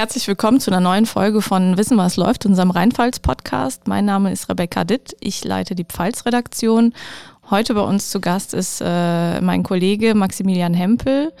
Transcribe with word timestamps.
Herzlich 0.00 0.26
willkommen 0.28 0.60
zu 0.60 0.70
einer 0.70 0.80
neuen 0.80 1.04
Folge 1.04 1.42
von 1.42 1.76
Wissen, 1.76 1.98
was 1.98 2.16
läuft, 2.16 2.46
unserem 2.46 2.70
Rheinpfalz-Podcast. 2.70 3.86
Mein 3.86 4.06
Name 4.06 4.32
ist 4.32 4.48
Rebecca 4.48 4.82
Ditt. 4.84 5.14
Ich 5.20 5.44
leite 5.44 5.74
die 5.74 5.84
Pfalz-Redaktion. 5.84 6.94
Heute 7.50 7.74
bei 7.74 7.82
uns 7.82 8.08
zu 8.08 8.18
Gast 8.18 8.54
ist 8.54 8.80
äh, 8.82 9.42
mein 9.42 9.62
Kollege 9.62 10.14
Maximilian 10.14 10.72
Hempel. 10.72 11.34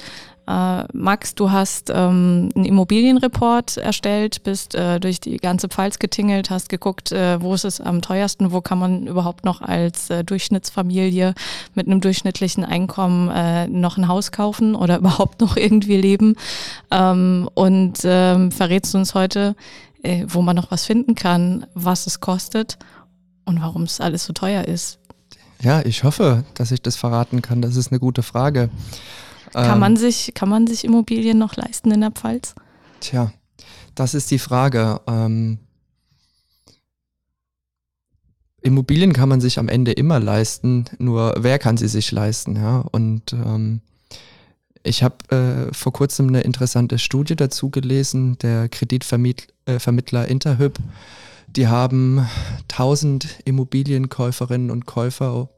Äh, 0.50 0.84
Max, 0.92 1.36
du 1.36 1.52
hast 1.52 1.90
ähm, 1.90 2.48
einen 2.56 2.64
Immobilienreport 2.64 3.76
erstellt, 3.76 4.42
bist 4.42 4.74
äh, 4.74 4.98
durch 4.98 5.20
die 5.20 5.36
ganze 5.36 5.68
Pfalz 5.68 6.00
getingelt, 6.00 6.50
hast 6.50 6.68
geguckt, 6.68 7.12
äh, 7.12 7.40
wo 7.40 7.54
ist 7.54 7.64
es 7.64 7.80
am 7.80 8.02
teuersten, 8.02 8.50
wo 8.50 8.60
kann 8.60 8.80
man 8.80 9.06
überhaupt 9.06 9.44
noch 9.44 9.60
als 9.60 10.10
äh, 10.10 10.24
Durchschnittsfamilie 10.24 11.34
mit 11.76 11.86
einem 11.86 12.00
durchschnittlichen 12.00 12.64
Einkommen 12.64 13.30
äh, 13.30 13.68
noch 13.68 13.96
ein 13.96 14.08
Haus 14.08 14.32
kaufen 14.32 14.74
oder 14.74 14.98
überhaupt 14.98 15.40
noch 15.40 15.56
irgendwie 15.56 16.00
leben. 16.00 16.34
Ähm, 16.90 17.48
und 17.54 18.00
ähm, 18.02 18.50
verrätst 18.50 18.92
du 18.94 18.98
uns 18.98 19.14
heute, 19.14 19.54
äh, 20.02 20.24
wo 20.26 20.42
man 20.42 20.56
noch 20.56 20.72
was 20.72 20.84
finden 20.84 21.14
kann, 21.14 21.64
was 21.74 22.08
es 22.08 22.18
kostet 22.18 22.76
und 23.44 23.62
warum 23.62 23.84
es 23.84 24.00
alles 24.00 24.24
so 24.24 24.32
teuer 24.32 24.64
ist. 24.64 24.98
Ja, 25.62 25.82
ich 25.82 26.02
hoffe, 26.02 26.42
dass 26.54 26.72
ich 26.72 26.82
das 26.82 26.96
verraten 26.96 27.40
kann. 27.40 27.62
Das 27.62 27.76
ist 27.76 27.92
eine 27.92 28.00
gute 28.00 28.24
Frage. 28.24 28.68
Kann, 29.52 29.74
ähm, 29.74 29.78
man 29.80 29.96
sich, 29.96 30.32
kann 30.34 30.48
man 30.48 30.66
sich 30.66 30.84
Immobilien 30.84 31.38
noch 31.38 31.56
leisten 31.56 31.90
in 31.90 32.00
der 32.00 32.10
Pfalz? 32.10 32.54
Tja, 33.00 33.32
das 33.94 34.14
ist 34.14 34.30
die 34.30 34.38
Frage. 34.38 35.00
Ähm, 35.06 35.58
Immobilien 38.62 39.12
kann 39.12 39.28
man 39.28 39.40
sich 39.40 39.58
am 39.58 39.68
Ende 39.68 39.92
immer 39.92 40.20
leisten, 40.20 40.84
nur 40.98 41.34
wer 41.38 41.58
kann 41.58 41.76
sie 41.76 41.88
sich 41.88 42.12
leisten? 42.12 42.56
Ja? 42.56 42.84
Und 42.92 43.32
ähm, 43.32 43.80
ich 44.82 45.02
habe 45.02 45.16
äh, 45.70 45.74
vor 45.74 45.92
kurzem 45.92 46.28
eine 46.28 46.42
interessante 46.42 46.98
Studie 46.98 47.36
dazu 47.36 47.70
gelesen, 47.70 48.38
der 48.38 48.68
Kreditvermittler 48.68 50.28
äh, 50.28 50.30
Interhyp. 50.30 50.78
Die 51.48 51.68
haben 51.68 52.26
1000 52.70 53.40
Immobilienkäuferinnen 53.44 54.70
und 54.70 54.86
Käufer 54.86 55.48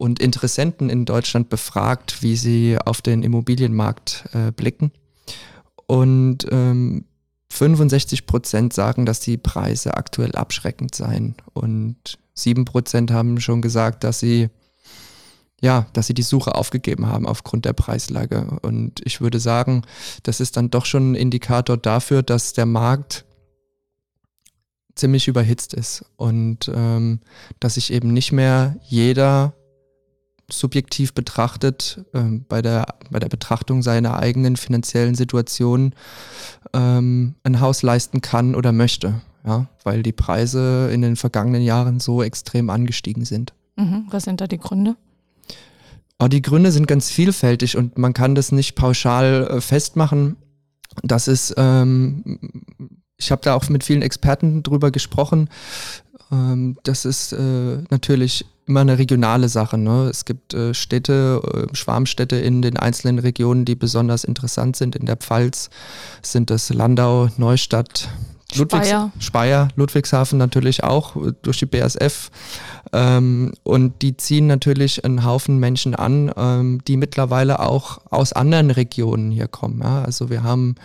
und 0.00 0.18
Interessenten 0.18 0.88
in 0.88 1.04
Deutschland 1.04 1.50
befragt, 1.50 2.22
wie 2.22 2.34
sie 2.34 2.78
auf 2.82 3.02
den 3.02 3.22
Immobilienmarkt 3.22 4.24
äh, 4.32 4.50
blicken. 4.50 4.92
Und 5.86 6.46
ähm, 6.50 7.04
65 7.52 8.24
Prozent 8.24 8.72
sagen, 8.72 9.04
dass 9.04 9.20
die 9.20 9.36
Preise 9.36 9.98
aktuell 9.98 10.34
abschreckend 10.34 10.94
seien. 10.94 11.34
Und 11.52 12.18
7 12.32 12.64
Prozent 12.64 13.10
haben 13.10 13.42
schon 13.42 13.60
gesagt, 13.60 14.02
dass 14.02 14.20
sie 14.20 14.48
ja, 15.60 15.86
dass 15.92 16.06
sie 16.06 16.14
die 16.14 16.22
Suche 16.22 16.54
aufgegeben 16.54 17.04
haben 17.04 17.26
aufgrund 17.26 17.66
der 17.66 17.74
Preislage. 17.74 18.58
Und 18.62 19.02
ich 19.04 19.20
würde 19.20 19.38
sagen, 19.38 19.82
das 20.22 20.40
ist 20.40 20.56
dann 20.56 20.70
doch 20.70 20.86
schon 20.86 21.12
ein 21.12 21.14
Indikator 21.14 21.76
dafür, 21.76 22.22
dass 22.22 22.54
der 22.54 22.64
Markt 22.64 23.26
ziemlich 24.94 25.28
überhitzt 25.28 25.74
ist 25.74 26.06
und 26.16 26.70
ähm, 26.74 27.20
dass 27.58 27.74
sich 27.74 27.92
eben 27.92 28.14
nicht 28.14 28.32
mehr 28.32 28.76
jeder 28.88 29.52
subjektiv 30.52 31.14
betrachtet, 31.14 32.04
ähm, 32.14 32.44
bei, 32.48 32.62
der, 32.62 32.86
bei 33.10 33.18
der 33.18 33.28
Betrachtung 33.28 33.82
seiner 33.82 34.18
eigenen 34.18 34.56
finanziellen 34.56 35.14
Situation 35.14 35.94
ähm, 36.72 37.34
ein 37.42 37.60
Haus 37.60 37.82
leisten 37.82 38.20
kann 38.20 38.54
oder 38.54 38.72
möchte, 38.72 39.20
ja, 39.46 39.66
weil 39.84 40.02
die 40.02 40.12
Preise 40.12 40.90
in 40.92 41.02
den 41.02 41.16
vergangenen 41.16 41.62
Jahren 41.62 42.00
so 42.00 42.22
extrem 42.22 42.70
angestiegen 42.70 43.24
sind. 43.24 43.52
Mhm. 43.76 44.06
Was 44.10 44.24
sind 44.24 44.40
da 44.40 44.46
die 44.46 44.58
Gründe? 44.58 44.96
Oh, 46.18 46.28
die 46.28 46.42
Gründe 46.42 46.70
sind 46.70 46.86
ganz 46.86 47.10
vielfältig 47.10 47.78
und 47.78 47.96
man 47.96 48.12
kann 48.12 48.34
das 48.34 48.52
nicht 48.52 48.74
pauschal 48.74 49.48
äh, 49.50 49.60
festmachen. 49.62 50.36
Das 51.02 51.28
ist, 51.28 51.54
ähm, 51.56 52.38
ich 53.16 53.30
habe 53.30 53.42
da 53.42 53.54
auch 53.54 53.68
mit 53.70 53.84
vielen 53.84 54.02
Experten 54.02 54.62
drüber 54.62 54.90
gesprochen. 54.90 55.48
Ähm, 56.30 56.76
das 56.82 57.06
ist 57.06 57.32
äh, 57.32 57.78
natürlich 57.90 58.44
immer 58.70 58.80
eine 58.80 58.98
regionale 58.98 59.48
Sache. 59.48 59.76
Ne? 59.76 60.08
Es 60.08 60.24
gibt 60.24 60.54
äh, 60.54 60.72
Städte, 60.72 61.68
äh, 61.72 61.76
Schwarmstädte 61.76 62.36
in 62.36 62.62
den 62.62 62.76
einzelnen 62.76 63.18
Regionen, 63.18 63.64
die 63.64 63.74
besonders 63.74 64.24
interessant 64.24 64.76
sind. 64.76 64.96
In 64.96 65.06
der 65.06 65.16
Pfalz 65.16 65.70
sind 66.22 66.50
es 66.50 66.70
Landau, 66.70 67.28
Neustadt, 67.36 68.08
Ludwigs 68.54 68.88
Speyer. 68.88 69.12
Speyer, 69.18 69.68
Ludwigshafen 69.76 70.38
natürlich 70.38 70.82
auch 70.84 71.16
äh, 71.16 71.32
durch 71.42 71.58
die 71.58 71.66
BASF. 71.66 72.30
Ähm, 72.92 73.52
und 73.64 74.02
die 74.02 74.16
ziehen 74.16 74.46
natürlich 74.46 75.04
einen 75.04 75.24
Haufen 75.24 75.58
Menschen 75.58 75.94
an, 75.94 76.32
ähm, 76.36 76.80
die 76.86 76.96
mittlerweile 76.96 77.60
auch 77.60 78.00
aus 78.10 78.32
anderen 78.32 78.70
Regionen 78.70 79.30
hier 79.30 79.48
kommen. 79.48 79.80
Ja? 79.82 80.02
Also 80.02 80.30
wir 80.30 80.42
haben 80.42 80.76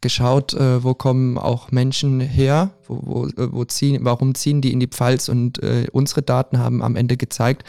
geschaut, 0.00 0.54
äh, 0.54 0.82
wo 0.82 0.94
kommen 0.94 1.38
auch 1.38 1.70
Menschen 1.70 2.20
her, 2.20 2.70
wo, 2.86 3.00
wo, 3.04 3.26
äh, 3.26 3.52
wo 3.52 3.64
ziehen, 3.64 4.04
warum 4.04 4.34
ziehen 4.34 4.60
die 4.60 4.72
in 4.72 4.80
die 4.80 4.86
Pfalz 4.86 5.28
und 5.28 5.62
äh, 5.62 5.86
unsere 5.92 6.22
Daten 6.22 6.58
haben 6.58 6.82
am 6.82 6.96
Ende 6.96 7.16
gezeigt, 7.16 7.64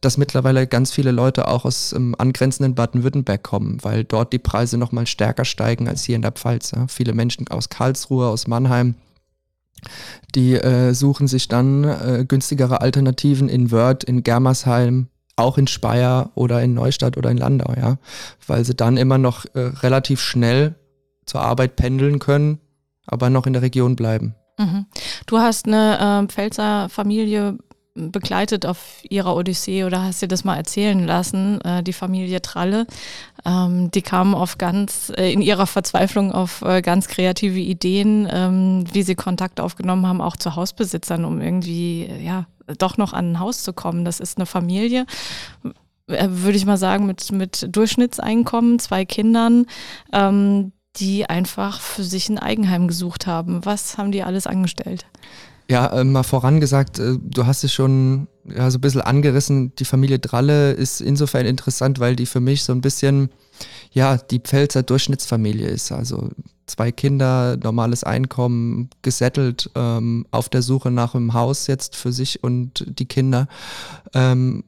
dass 0.00 0.18
mittlerweile 0.18 0.66
ganz 0.66 0.92
viele 0.92 1.12
Leute 1.12 1.48
auch 1.48 1.64
aus 1.64 1.92
ähm, 1.92 2.14
angrenzenden 2.18 2.74
Baden-Württemberg 2.74 3.42
kommen, 3.42 3.78
weil 3.82 4.04
dort 4.04 4.32
die 4.32 4.38
Preise 4.38 4.76
nochmal 4.76 5.06
stärker 5.06 5.44
steigen 5.44 5.88
als 5.88 6.04
hier 6.04 6.16
in 6.16 6.22
der 6.22 6.32
Pfalz. 6.32 6.72
Ja. 6.72 6.86
Viele 6.88 7.14
Menschen 7.14 7.48
aus 7.48 7.68
Karlsruhe, 7.68 8.26
aus 8.26 8.46
Mannheim, 8.46 8.94
die 10.34 10.54
äh, 10.54 10.92
suchen 10.92 11.28
sich 11.28 11.48
dann 11.48 11.84
äh, 11.84 12.24
günstigere 12.26 12.80
Alternativen 12.80 13.48
in 13.48 13.70
Wörth, 13.70 14.04
in 14.04 14.22
Germersheim, 14.22 15.08
auch 15.36 15.58
in 15.58 15.66
Speyer 15.66 16.30
oder 16.34 16.62
in 16.62 16.74
Neustadt 16.74 17.16
oder 17.16 17.30
in 17.30 17.38
Landau, 17.38 17.72
ja, 17.76 17.98
weil 18.46 18.64
sie 18.64 18.74
dann 18.74 18.96
immer 18.96 19.18
noch 19.18 19.44
äh, 19.54 19.60
relativ 19.60 20.20
schnell 20.20 20.74
zur 21.26 21.40
Arbeit 21.40 21.76
pendeln 21.76 22.18
können, 22.18 22.58
aber 23.06 23.30
noch 23.30 23.46
in 23.46 23.52
der 23.52 23.62
Region 23.62 23.96
bleiben. 23.96 24.34
Mhm. 24.58 24.86
Du 25.26 25.38
hast 25.38 25.66
eine 25.66 26.24
äh, 26.24 26.32
Pfälzer 26.32 26.88
Familie 26.88 27.58
begleitet 27.94 28.64
auf 28.64 29.02
ihrer 29.08 29.36
Odyssee 29.36 29.84
oder 29.84 30.02
hast 30.02 30.22
dir 30.22 30.28
das 30.28 30.44
mal 30.44 30.56
erzählen 30.56 31.04
lassen, 31.04 31.60
äh, 31.62 31.82
die 31.82 31.92
Familie 31.92 32.40
Tralle. 32.40 32.86
Ähm, 33.44 33.90
die 33.90 34.02
kamen 34.02 34.34
auf 34.34 34.58
ganz, 34.58 35.12
äh, 35.16 35.32
in 35.32 35.42
ihrer 35.42 35.66
Verzweiflung 35.66 36.32
auf 36.32 36.62
äh, 36.62 36.80
ganz 36.80 37.08
kreative 37.08 37.58
Ideen, 37.58 38.28
ähm, 38.30 38.84
wie 38.92 39.02
sie 39.02 39.14
Kontakt 39.14 39.60
aufgenommen 39.60 40.06
haben, 40.06 40.20
auch 40.20 40.36
zu 40.36 40.56
Hausbesitzern, 40.56 41.24
um 41.24 41.40
irgendwie, 41.40 42.08
ja, 42.22 42.46
doch 42.78 42.96
noch 42.96 43.12
an 43.12 43.32
ein 43.32 43.40
Haus 43.40 43.62
zu 43.62 43.72
kommen. 43.72 44.04
Das 44.04 44.20
ist 44.20 44.38
eine 44.38 44.46
Familie, 44.46 45.04
äh, 46.06 46.28
würde 46.28 46.56
ich 46.56 46.64
mal 46.64 46.78
sagen, 46.78 47.06
mit, 47.06 47.30
mit 47.30 47.68
Durchschnittseinkommen, 47.76 48.78
zwei 48.78 49.04
Kindern, 49.04 49.66
ähm, 50.12 50.72
die 50.96 51.28
einfach 51.28 51.80
für 51.80 52.04
sich 52.04 52.28
ein 52.28 52.38
Eigenheim 52.38 52.88
gesucht 52.88 53.26
haben. 53.26 53.64
Was 53.64 53.96
haben 53.96 54.12
die 54.12 54.22
alles 54.22 54.46
angestellt? 54.46 55.06
Ja, 55.70 55.86
äh, 55.86 56.04
mal 56.04 56.22
vorangesagt, 56.22 56.98
äh, 56.98 57.16
du 57.20 57.46
hast 57.46 57.64
es 57.64 57.72
schon 57.72 58.28
ja, 58.44 58.70
so 58.70 58.78
ein 58.78 58.80
bisschen 58.80 59.00
angerissen. 59.00 59.74
Die 59.76 59.84
Familie 59.84 60.18
Dralle 60.18 60.72
ist 60.72 61.00
insofern 61.00 61.46
interessant, 61.46 62.00
weil 62.00 62.16
die 62.16 62.26
für 62.26 62.40
mich 62.40 62.64
so 62.64 62.72
ein 62.72 62.80
bisschen, 62.80 63.30
ja, 63.92 64.16
die 64.16 64.40
Pfälzer 64.40 64.82
Durchschnittsfamilie 64.82 65.68
ist. 65.68 65.92
Also 65.92 66.30
zwei 66.66 66.92
Kinder, 66.92 67.56
normales 67.56 68.04
Einkommen, 68.04 68.90
gesettelt, 69.02 69.70
ähm, 69.74 70.26
auf 70.30 70.48
der 70.48 70.62
Suche 70.62 70.90
nach 70.90 71.14
einem 71.14 71.32
Haus 71.32 71.66
jetzt 71.68 71.96
für 71.96 72.12
sich 72.12 72.42
und 72.42 72.84
die 72.86 73.06
Kinder. 73.06 73.46
Ähm, 74.14 74.64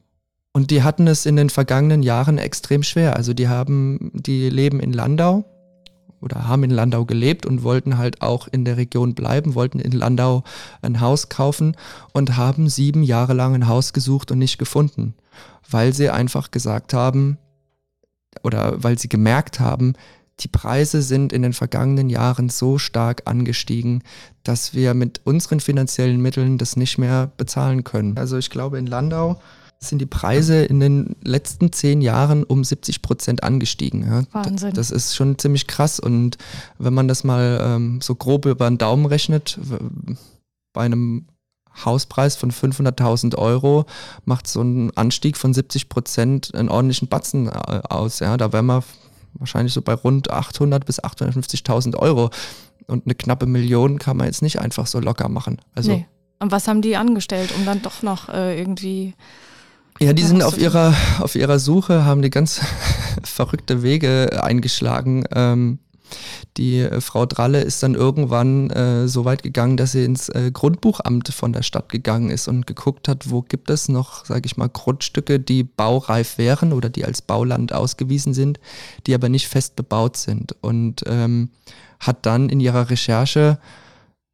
und 0.53 0.71
die 0.71 0.83
hatten 0.83 1.07
es 1.07 1.25
in 1.25 1.35
den 1.35 1.49
vergangenen 1.49 2.01
Jahren 2.01 2.37
extrem 2.37 2.81
schwer. 2.81 3.17
Also 3.17 3.33
die 3.33 3.49
haben, 3.49 4.11
die 4.13 4.49
leben 4.49 4.79
in 4.79 4.93
Landau, 4.93 5.43
oder 6.21 6.47
haben 6.47 6.63
in 6.63 6.71
Landau 6.71 7.05
gelebt 7.05 7.45
und 7.45 7.63
wollten 7.63 7.97
halt 7.97 8.21
auch 8.21 8.47
in 8.47 8.65
der 8.65 8.77
Region 8.77 9.13
bleiben, 9.13 9.55
wollten 9.55 9.79
in 9.79 9.91
Landau 9.91 10.43
ein 10.81 10.99
Haus 11.01 11.29
kaufen 11.29 11.75
und 12.13 12.37
haben 12.37 12.69
sieben 12.69 13.03
Jahre 13.03 13.33
lang 13.33 13.53
ein 13.53 13.67
Haus 13.67 13.93
gesucht 13.93 14.31
und 14.31 14.39
nicht 14.39 14.57
gefunden, 14.57 15.13
weil 15.69 15.93
sie 15.93 16.09
einfach 16.09 16.51
gesagt 16.51 16.93
haben 16.93 17.37
oder 18.43 18.83
weil 18.83 18.97
sie 18.97 19.09
gemerkt 19.09 19.59
haben, 19.59 19.93
die 20.41 20.47
Preise 20.47 21.01
sind 21.01 21.31
in 21.31 21.43
den 21.43 21.53
vergangenen 21.53 22.09
Jahren 22.09 22.49
so 22.49 22.77
stark 22.77 23.21
angestiegen, 23.25 24.03
dass 24.43 24.73
wir 24.73 24.93
mit 24.93 25.21
unseren 25.23 25.59
finanziellen 25.61 26.21
Mitteln 26.21 26.57
das 26.57 26.75
nicht 26.75 26.97
mehr 26.97 27.31
bezahlen 27.37 27.83
können. 27.83 28.17
Also 28.17 28.37
ich 28.37 28.49
glaube 28.49 28.77
in 28.77 28.87
Landau 28.87 29.39
sind 29.89 29.99
die 29.99 30.05
Preise 30.05 30.63
in 30.63 30.79
den 30.79 31.15
letzten 31.23 31.71
zehn 31.71 32.01
Jahren 32.01 32.43
um 32.43 32.63
70 32.63 33.01
Prozent 33.01 33.43
angestiegen. 33.43 34.05
Ja. 34.07 34.23
Wahnsinn. 34.31 34.73
Das 34.73 34.91
ist 34.91 35.15
schon 35.15 35.37
ziemlich 35.37 35.67
krass. 35.67 35.99
Und 35.99 36.37
wenn 36.77 36.93
man 36.93 37.07
das 37.07 37.23
mal 37.23 37.59
ähm, 37.61 38.01
so 38.01 38.15
grob 38.15 38.45
über 38.45 38.69
den 38.69 38.77
Daumen 38.77 39.05
rechnet, 39.05 39.59
bei 40.73 40.81
einem 40.81 41.27
Hauspreis 41.83 42.35
von 42.35 42.51
500.000 42.51 43.35
Euro 43.35 43.85
macht 44.23 44.47
so 44.47 44.61
ein 44.61 44.95
Anstieg 44.95 45.37
von 45.37 45.53
70 45.53 45.89
Prozent 45.89 46.55
einen 46.55 46.69
ordentlichen 46.69 47.07
Batzen 47.07 47.47
äh, 47.47 47.81
aus. 47.89 48.19
Ja. 48.19 48.37
Da 48.37 48.53
wären 48.53 48.67
wir 48.67 48.83
wahrscheinlich 49.33 49.73
so 49.73 49.81
bei 49.81 49.93
rund 49.93 50.31
800 50.31 50.85
bis 50.85 51.03
850.000 51.03 51.97
Euro. 51.97 52.29
Und 52.87 53.05
eine 53.05 53.15
knappe 53.15 53.45
Million 53.45 53.99
kann 53.99 54.17
man 54.17 54.27
jetzt 54.27 54.41
nicht 54.41 54.59
einfach 54.59 54.87
so 54.87 54.99
locker 54.99 55.27
machen. 55.27 55.59
Also 55.73 55.91
nee. 55.91 56.05
Und 56.39 56.51
was 56.51 56.67
haben 56.67 56.81
die 56.81 56.97
angestellt, 56.97 57.53
um 57.57 57.65
dann 57.65 57.81
doch 57.81 58.03
noch 58.03 58.29
äh, 58.29 58.59
irgendwie 58.59 59.13
ja, 59.99 60.13
die 60.13 60.23
sind 60.23 60.43
auf 60.43 60.57
ihrer, 60.57 60.93
auf 61.19 61.35
ihrer 61.35 61.59
Suche, 61.59 62.05
haben 62.05 62.21
die 62.21 62.29
ganz 62.29 62.61
verrückte 63.23 63.81
Wege 63.83 64.43
eingeschlagen. 64.43 65.23
Ähm, 65.33 65.79
Die 66.57 66.79
äh, 66.79 67.01
Frau 67.01 67.25
Dralle 67.25 67.61
ist 67.61 67.83
dann 67.83 67.95
irgendwann 67.95 68.69
äh, 68.69 69.07
so 69.07 69.25
weit 69.25 69.43
gegangen, 69.43 69.77
dass 69.77 69.91
sie 69.91 70.05
ins 70.05 70.29
äh, 70.29 70.51
Grundbuchamt 70.51 71.29
von 71.29 71.53
der 71.53 71.63
Stadt 71.63 71.89
gegangen 71.89 72.29
ist 72.29 72.47
und 72.47 72.67
geguckt 72.67 73.07
hat, 73.07 73.29
wo 73.29 73.41
gibt 73.41 73.69
es 73.69 73.89
noch, 73.89 74.25
sage 74.25 74.45
ich 74.45 74.57
mal, 74.57 74.69
Grundstücke, 74.69 75.39
die 75.39 75.63
baureif 75.63 76.37
wären 76.37 76.73
oder 76.73 76.89
die 76.89 77.05
als 77.05 77.21
Bauland 77.21 77.73
ausgewiesen 77.73 78.33
sind, 78.33 78.59
die 79.07 79.13
aber 79.13 79.29
nicht 79.29 79.47
fest 79.47 79.75
bebaut 79.75 80.17
sind. 80.17 80.55
Und 80.61 81.03
ähm, 81.07 81.49
hat 81.99 82.25
dann 82.25 82.49
in 82.49 82.59
ihrer 82.59 82.89
Recherche 82.89 83.59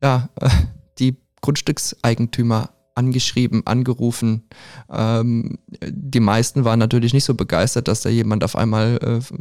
ja, 0.03 0.29
äh, 0.39 0.49
die 0.99 1.15
Grundstückseigentümer 1.41 2.69
angeschrieben, 2.95 3.65
angerufen. 3.65 4.43
Ähm, 4.89 5.57
die 5.83 6.19
meisten 6.19 6.65
waren 6.65 6.79
natürlich 6.79 7.13
nicht 7.13 7.23
so 7.23 7.33
begeistert, 7.33 7.87
dass 7.87 8.01
da 8.01 8.09
jemand 8.09 8.43
auf 8.43 8.55
einmal 8.55 8.97
äh, 9.01 9.35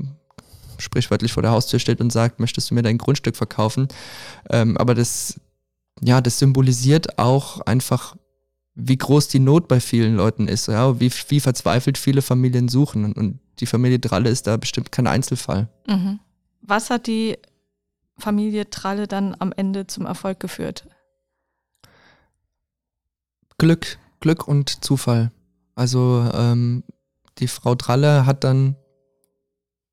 sprichwörtlich 0.79 1.33
vor 1.33 1.43
der 1.43 1.53
Haustür 1.53 1.79
steht 1.79 2.01
und 2.01 2.11
sagt, 2.11 2.41
möchtest 2.41 2.71
du 2.71 2.75
mir 2.75 2.83
dein 2.83 2.99
Grundstück 2.99 3.37
verkaufen? 3.37 3.89
Ähm, 4.49 4.77
aber 4.77 4.95
das, 4.95 5.41
ja, 6.01 6.21
das 6.21 6.39
symbolisiert 6.39 7.19
auch 7.19 7.61
einfach, 7.63 8.17
wie 8.75 8.97
groß 8.97 9.29
die 9.29 9.41
Not 9.41 9.69
bei 9.69 9.81
vielen 9.81 10.17
Leuten 10.17 10.49
ist, 10.49 10.69
ja, 10.69 11.01
wie, 11.01 11.11
wie 11.29 11.41
verzweifelt 11.41 11.99
viele 11.99 12.23
Familien 12.23 12.69
suchen. 12.69 13.05
Und, 13.05 13.17
und 13.17 13.41
die 13.59 13.67
Familie 13.67 14.01
Tralle 14.01 14.31
ist 14.31 14.47
da 14.47 14.57
bestimmt 14.57 14.93
kein 14.93 15.07
Einzelfall. 15.07 15.69
Mhm. 15.87 16.21
Was 16.63 16.91
hat 16.91 17.07
die 17.07 17.37
Familie 18.17 18.71
Tralle 18.71 19.07
dann 19.07 19.35
am 19.39 19.53
Ende 19.53 19.87
zum 19.87 20.07
Erfolg 20.07 20.41
geführt? 20.41 20.87
Glück, 23.61 23.99
Glück 24.21 24.49
und 24.49 24.83
Zufall. 24.83 25.33
Also 25.75 26.27
ähm, 26.33 26.83
die 27.37 27.47
Frau 27.47 27.75
Tralle 27.75 28.25
hat 28.25 28.43
dann 28.43 28.75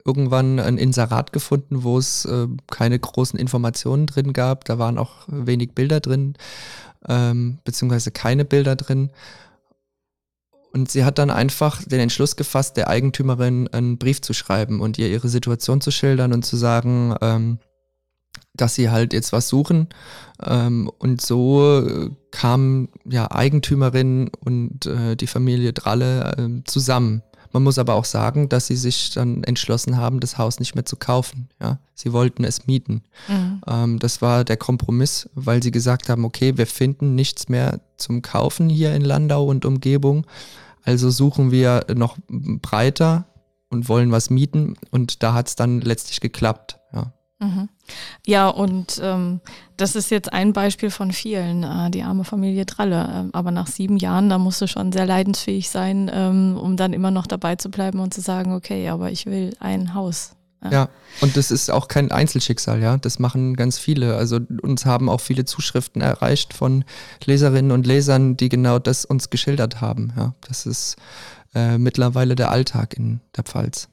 irgendwann 0.06 0.58
ein 0.62 0.78
Inserat 0.78 1.34
gefunden, 1.34 1.84
wo 1.84 1.98
es 1.98 2.24
äh, 2.24 2.48
keine 2.72 2.98
großen 2.98 3.38
Informationen 3.38 4.08
drin 4.08 4.32
gab. 4.32 4.64
Da 4.64 4.80
waren 4.80 4.98
auch 4.98 5.16
wenig 5.28 5.76
Bilder 5.76 6.00
drin, 6.00 6.36
ähm, 7.10 7.60
beziehungsweise 7.66 8.12
keine 8.12 8.46
Bilder 8.46 8.78
drin. 8.78 9.12
Und 10.72 10.90
sie 10.90 11.04
hat 11.04 11.18
dann 11.18 11.30
einfach 11.30 11.84
den 11.84 12.00
Entschluss 12.00 12.38
gefasst, 12.38 12.78
der 12.78 12.88
Eigentümerin 12.88 13.68
einen 13.68 13.98
Brief 13.98 14.22
zu 14.22 14.32
schreiben 14.32 14.80
und 14.80 14.98
ihr 14.98 15.10
ihre 15.10 15.28
Situation 15.28 15.82
zu 15.82 15.92
schildern 15.92 16.32
und 16.32 16.46
zu 16.46 16.56
sagen, 16.56 17.16
ähm, 17.22 17.60
dass 18.54 18.76
sie 18.76 18.90
halt 18.90 19.14
jetzt 19.14 19.32
was 19.34 19.48
suchen. 19.48 19.88
Ähm, 20.46 20.90
und 21.00 21.22
so 21.22 21.86
äh, 21.86 22.10
kamen 22.32 22.90
ja 23.06 23.32
Eigentümerin 23.32 24.30
und 24.44 24.86
äh, 24.86 25.16
die 25.16 25.28
Familie 25.28 25.74
Dralle 25.74 26.36
äh, 26.38 26.64
zusammen. 26.66 27.24
Man 27.54 27.64
muss 27.64 27.80
aber 27.80 27.96
auch 27.96 28.06
sagen, 28.06 28.50
dass 28.50 28.68
sie 28.68 28.76
sich 28.76 29.12
dann 29.12 29.44
entschlossen 29.44 29.98
haben, 29.98 30.20
das 30.20 30.38
Haus 30.38 30.60
nicht 30.60 30.76
mehr 30.76 30.86
zu 30.86 30.96
kaufen. 30.96 31.50
Ja, 31.62 31.80
sie 31.96 32.14
wollten 32.14 32.44
es 32.44 32.68
mieten. 32.68 33.04
Mhm. 33.28 33.62
Ähm, 33.68 34.00
das 34.00 34.22
war 34.22 34.44
der 34.44 34.58
Kompromiss, 34.58 35.30
weil 35.34 35.64
sie 35.64 35.72
gesagt 35.72 36.10
haben: 36.10 36.26
Okay, 36.26 36.58
wir 36.58 36.68
finden 36.68 37.16
nichts 37.16 37.50
mehr 37.50 37.80
zum 37.98 38.22
Kaufen 38.22 38.70
hier 38.70 38.94
in 38.94 39.02
Landau 39.02 39.46
und 39.46 39.66
Umgebung. 39.66 40.26
Also 40.84 41.10
suchen 41.10 41.52
wir 41.52 41.86
noch 41.96 42.18
breiter 42.30 43.26
und 43.70 43.90
wollen 43.90 44.12
was 44.12 44.30
mieten. 44.30 44.76
Und 44.92 45.24
da 45.24 45.34
hat 45.34 45.48
es 45.48 45.56
dann 45.56 45.82
letztlich 45.82 46.22
geklappt. 46.22 46.80
Ja. 46.94 47.14
Mhm. 47.40 47.70
Ja, 48.26 48.50
und 48.50 49.00
ähm, 49.04 49.42
das 49.78 49.96
ist 49.96 50.10
jetzt 50.10 50.34
ein 50.34 50.54
Beispiel 50.54 50.90
von 50.90 51.12
vielen, 51.12 51.64
äh, 51.64 51.92
die 51.92 52.02
arme 52.02 52.24
Familie 52.24 52.66
Tralle. 52.66 53.10
Ähm, 53.14 53.30
aber 53.34 53.52
nach 53.52 53.68
sieben 53.68 53.98
Jahren, 53.98 54.30
da 54.30 54.40
musst 54.40 54.62
du 54.62 54.68
schon 54.68 54.92
sehr 54.92 55.06
leidensfähig 55.06 55.70
sein, 55.70 56.10
ähm, 56.12 56.58
um 56.58 56.78
dann 56.78 56.94
immer 56.94 57.12
noch 57.12 57.28
dabei 57.28 57.56
zu 57.56 57.70
bleiben 57.70 58.00
und 58.00 58.14
zu 58.14 58.22
sagen, 58.22 58.54
okay, 58.54 58.90
aber 58.90 59.12
ich 59.12 59.28
will 59.28 59.56
ein 59.60 59.94
Haus. 59.94 60.32
Ja. 60.64 60.72
ja, 60.72 60.90
und 61.22 61.38
das 61.38 61.52
ist 61.52 61.70
auch 61.70 61.88
kein 61.88 62.12
Einzelschicksal, 62.12 62.82
ja. 62.82 62.98
Das 62.98 63.20
machen 63.20 63.56
ganz 63.56 63.78
viele. 63.78 64.16
Also 64.16 64.40
uns 64.64 64.88
haben 64.88 65.08
auch 65.08 65.22
viele 65.22 65.46
Zuschriften 65.46 66.02
erreicht 66.02 66.56
von 66.56 66.84
Leserinnen 67.26 67.72
und 67.72 67.86
Lesern, 67.86 68.38
die 68.38 68.50
genau 68.50 68.80
das 68.80 69.06
uns 69.06 69.30
geschildert 69.30 69.80
haben. 69.82 70.14
Ja, 70.18 70.34
das 70.48 70.66
ist 70.66 70.96
äh, 71.54 71.78
mittlerweile 71.78 72.36
der 72.36 72.50
Alltag 72.50 72.96
in 72.96 73.22
der 73.36 73.44
Pfalz. 73.44 73.90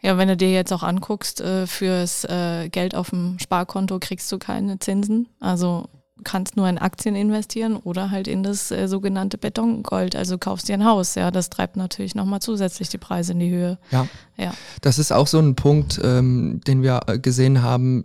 Ja, 0.00 0.18
wenn 0.18 0.28
du 0.28 0.36
dir 0.36 0.52
jetzt 0.52 0.72
auch 0.72 0.82
anguckst, 0.82 1.40
äh, 1.40 1.66
fürs 1.66 2.24
äh, 2.24 2.68
Geld 2.68 2.94
auf 2.94 3.10
dem 3.10 3.38
Sparkonto 3.38 3.98
kriegst 3.98 4.30
du 4.30 4.38
keine 4.38 4.78
Zinsen. 4.78 5.28
Also 5.40 5.88
kannst 6.22 6.56
nur 6.56 6.68
in 6.68 6.78
Aktien 6.78 7.16
investieren 7.16 7.76
oder 7.76 8.10
halt 8.10 8.28
in 8.28 8.42
das 8.42 8.70
äh, 8.70 8.86
sogenannte 8.86 9.38
Betongold. 9.38 10.14
Also 10.14 10.38
kaufst 10.38 10.68
dir 10.68 10.74
ein 10.74 10.84
Haus. 10.84 11.14
Ja, 11.14 11.30
das 11.30 11.50
treibt 11.50 11.76
natürlich 11.76 12.14
nochmal 12.14 12.40
zusätzlich 12.40 12.88
die 12.88 12.98
Preise 12.98 13.32
in 13.32 13.40
die 13.40 13.50
Höhe. 13.50 13.78
Ja. 13.90 14.06
ja. 14.36 14.54
Das 14.80 14.98
ist 14.98 15.12
auch 15.12 15.26
so 15.26 15.38
ein 15.38 15.56
Punkt, 15.56 16.00
ähm, 16.02 16.60
den 16.66 16.82
wir 16.82 17.00
gesehen 17.20 17.62
haben. 17.62 18.04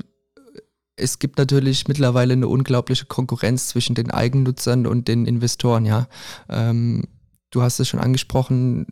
Es 0.95 1.19
gibt 1.19 1.38
natürlich 1.38 1.88
mittlerweile 1.88 2.33
eine 2.33 2.48
unglaubliche 2.48 3.06
Konkurrenz 3.06 3.68
zwischen 3.69 3.95
den 3.95 4.12
Eigennutzern 4.12 4.86
und 4.86 5.07
den 5.07 5.25
Investoren, 5.25 5.86
ja. 5.86 6.07
Ähm, 6.50 7.06
du 7.51 7.62
hast 7.62 7.80
es 7.80 7.88
schon 7.88 8.01
angesprochen, 8.01 8.86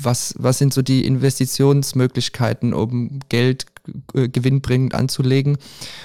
was, 0.00 0.34
was 0.38 0.58
sind 0.58 0.72
so 0.72 0.82
die 0.82 1.04
Investitionsmöglichkeiten, 1.04 2.72
um 2.74 3.20
Geld 3.28 3.66
äh, 4.14 4.28
gewinnbringend 4.28 4.94
anzulegen. 4.94 5.58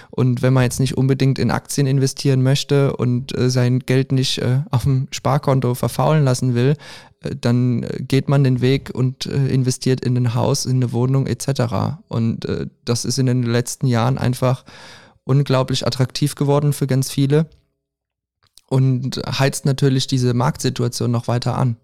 Und 0.10 0.42
wenn 0.42 0.54
man 0.54 0.64
jetzt 0.64 0.80
nicht 0.80 0.98
unbedingt 0.98 1.40
in 1.40 1.52
Aktien 1.52 1.88
investieren 1.88 2.42
möchte 2.42 2.96
und 2.96 3.38
äh, 3.38 3.50
sein 3.50 3.80
Geld 3.80 4.12
nicht 4.12 4.40
äh, 4.40 4.62
auf 4.72 4.84
dem 4.84 5.08
Sparkonto 5.12 5.76
verfaulen 5.76 6.24
lassen 6.24 6.56
will, 6.56 6.76
äh, 7.22 7.36
dann 7.40 7.84
äh, 7.84 8.02
geht 8.02 8.30
man 8.30 8.44
den 8.44 8.62
Weg 8.62 8.92
und 8.94 9.26
äh, 9.26 9.48
investiert 9.48 10.02
in 10.02 10.18
ein 10.18 10.34
Haus, 10.34 10.66
in 10.66 10.78
eine 10.78 10.92
Wohnung 10.92 11.28
etc. 11.28 12.00
Und 12.08 12.48
das 12.86 13.06
ist 13.06 13.20
in 13.20 13.26
den 13.26 13.44
letzten 13.44 13.88
Jahren 13.88 14.18
einfach 14.18 14.66
unglaublich 15.24 15.86
attraktiv 15.86 16.36
geworden 16.36 16.74
für 16.74 16.88
ganz 16.88 17.12
viele 17.12 17.48
und 18.70 19.22
heizt 19.28 19.66
natürlich 19.66 20.08
diese 20.08 20.34
Marktsituation 20.34 21.12
noch 21.12 21.28
weiter 21.28 21.58
an. 21.58 21.78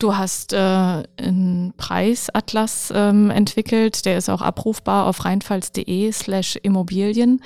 Du 0.00 0.16
hast 0.16 0.54
äh, 0.54 0.56
einen 0.56 1.74
Preisatlas 1.76 2.90
ähm, 2.96 3.30
entwickelt, 3.30 4.06
der 4.06 4.16
ist 4.16 4.30
auch 4.30 4.40
abrufbar 4.40 5.04
auf 5.04 5.26
rheinpfalz.de 5.26 6.10
slash 6.10 6.56
Immobilien. 6.56 7.42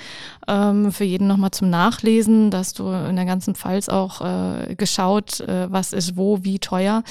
Ähm, 0.47 0.93
für 0.93 1.03
jeden 1.03 1.27
nochmal 1.27 1.51
zum 1.51 1.69
Nachlesen, 1.69 2.51
dass 2.51 2.71
du 2.71 2.89
in 2.89 3.17
der 3.17 3.25
ganzen 3.25 3.55
Pfalz 3.55 3.89
auch 3.89 4.21
äh, 4.21 4.75
geschaut, 4.75 5.41
äh, 5.41 5.69
was 5.69 5.91
ist 5.91 6.15
wo, 6.15 6.45
wie 6.45 6.59
teuer 6.59 7.03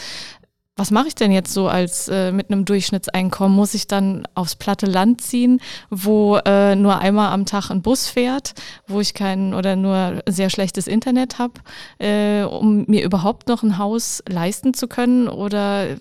was 0.76 0.90
mache 0.90 1.08
ich 1.08 1.14
denn 1.14 1.30
jetzt 1.30 1.52
so 1.52 1.68
als 1.68 2.08
äh, 2.08 2.32
mit 2.32 2.50
einem 2.50 2.64
Durchschnittseinkommen? 2.64 3.56
Muss 3.56 3.74
ich 3.74 3.86
dann 3.86 4.26
aufs 4.34 4.56
platte 4.56 4.86
Land 4.86 5.20
ziehen, 5.20 5.60
wo 5.88 6.36
äh, 6.36 6.74
nur 6.74 6.98
einmal 6.98 7.32
am 7.32 7.46
Tag 7.46 7.70
ein 7.70 7.82
Bus 7.82 8.08
fährt, 8.08 8.54
wo 8.88 9.00
ich 9.00 9.14
kein 9.14 9.54
oder 9.54 9.76
nur 9.76 10.22
sehr 10.26 10.50
schlechtes 10.50 10.88
Internet 10.88 11.38
habe, 11.38 11.54
äh, 11.98 12.42
um 12.42 12.84
mir 12.88 13.04
überhaupt 13.04 13.46
noch 13.48 13.62
ein 13.62 13.78
Haus 13.78 14.22
leisten 14.28 14.74
zu 14.74 14.88
können? 14.88 15.28
Oder 15.28 15.96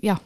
ja. 0.00 0.20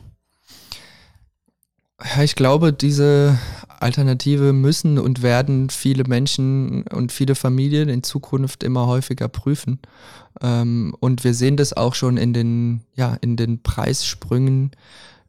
Ich 2.22 2.36
glaube, 2.36 2.72
diese 2.72 3.38
Alternative 3.80 4.52
müssen 4.52 4.98
und 4.98 5.22
werden 5.22 5.68
viele 5.68 6.04
Menschen 6.04 6.82
und 6.84 7.10
viele 7.10 7.34
Familien 7.34 7.88
in 7.88 8.04
Zukunft 8.04 8.62
immer 8.62 8.86
häufiger 8.86 9.28
prüfen. 9.28 9.80
Ähm, 10.40 10.94
und 11.00 11.24
wir 11.24 11.34
sehen 11.34 11.56
das 11.56 11.72
auch 11.72 11.94
schon 11.94 12.16
in 12.16 12.32
den, 12.32 12.82
ja, 12.94 13.16
in 13.20 13.36
den 13.36 13.62
Preissprüngen 13.62 14.70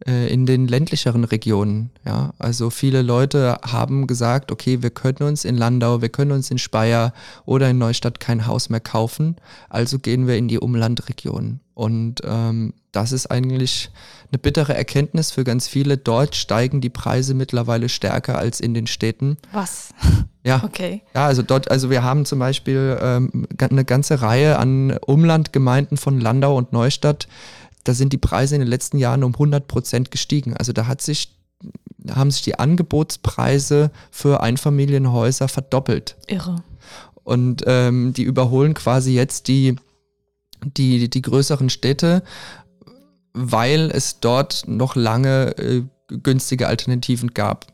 äh, 0.07 0.31
in 0.31 0.45
den 0.45 0.67
ländlicheren 0.67 1.23
Regionen. 1.23 1.89
Ja, 2.05 2.33
also 2.39 2.69
viele 2.69 3.01
Leute 3.01 3.59
haben 3.63 4.07
gesagt, 4.07 4.51
okay, 4.51 4.81
wir 4.81 4.89
können 4.91 5.23
uns 5.23 5.45
in 5.45 5.57
Landau, 5.57 6.01
wir 6.01 6.09
können 6.09 6.31
uns 6.31 6.49
in 6.51 6.57
Speyer 6.57 7.13
oder 7.45 7.69
in 7.69 7.77
Neustadt 7.77 8.19
kein 8.19 8.47
Haus 8.47 8.69
mehr 8.69 8.79
kaufen, 8.79 9.35
also 9.69 9.99
gehen 9.99 10.27
wir 10.27 10.37
in 10.37 10.47
die 10.47 10.59
Umlandregionen. 10.59 11.59
Und 11.73 12.21
ähm, 12.25 12.73
das 12.91 13.11
ist 13.11 13.27
eigentlich 13.27 13.89
eine 14.31 14.39
bittere 14.39 14.73
Erkenntnis 14.75 15.31
für 15.31 15.43
ganz 15.43 15.67
viele. 15.67 15.97
Dort 15.97 16.35
steigen 16.35 16.81
die 16.81 16.89
Preise 16.89 17.33
mittlerweile 17.33 17.87
stärker 17.87 18.37
als 18.37 18.59
in 18.59 18.73
den 18.73 18.87
Städten. 18.87 19.37
Was? 19.51 19.89
Ja. 20.41 20.63
Okay. 20.63 21.01
Ja, 21.13 21.25
also 21.25 21.41
dort, 21.41 21.69
also 21.69 21.89
wir 21.89 22.01
haben 22.01 22.23
zum 22.23 22.39
Beispiel 22.39 22.97
ähm, 23.01 23.45
eine 23.59 23.83
ganze 23.83 24.21
Reihe 24.21 24.57
an 24.57 24.97
Umlandgemeinden 25.05 25.97
von 25.97 26.21
Landau 26.21 26.55
und 26.55 26.71
Neustadt, 26.71 27.27
da 27.89 27.95
sind 27.95 28.13
die 28.13 28.19
Preise 28.19 28.53
in 28.53 28.61
den 28.61 28.67
letzten 28.67 28.99
Jahren 28.99 29.23
um 29.23 29.33
100 29.33 29.67
Prozent 29.67 30.11
gestiegen. 30.11 30.55
Also 30.55 30.73
da 30.73 30.85
hat 30.85 31.01
sich, 31.01 31.35
haben 32.11 32.29
sich 32.29 32.43
die 32.43 32.59
Angebotspreise 32.59 33.89
für 34.11 34.41
Einfamilienhäuser 34.41 35.47
verdoppelt. 35.47 36.15
Irre. 36.27 36.57
Und 37.23 37.63
ähm, 37.65 38.13
die 38.13 38.21
überholen 38.21 38.75
quasi 38.75 39.15
jetzt 39.15 39.47
die, 39.47 39.75
die, 40.77 41.09
die 41.09 41.21
größeren 41.23 41.71
Städte, 41.71 42.21
weil 43.33 43.89
es 43.91 44.19
dort 44.19 44.67
noch 44.67 44.95
lange 44.95 45.57
äh, 45.57 45.83
günstige 46.09 46.67
Alternativen 46.67 47.33
gab. 47.33 47.65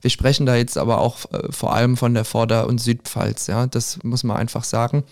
Wir 0.00 0.10
sprechen 0.10 0.46
da 0.46 0.54
jetzt 0.54 0.78
aber 0.78 1.00
auch 1.00 1.32
äh, 1.32 1.50
vor 1.50 1.74
allem 1.74 1.96
von 1.96 2.14
der 2.14 2.24
Vorder- 2.24 2.68
und 2.68 2.80
Südpfalz, 2.80 3.48
ja, 3.48 3.66
das 3.66 3.98
muss 4.04 4.22
man 4.22 4.36
einfach 4.36 4.62
sagen. 4.62 5.02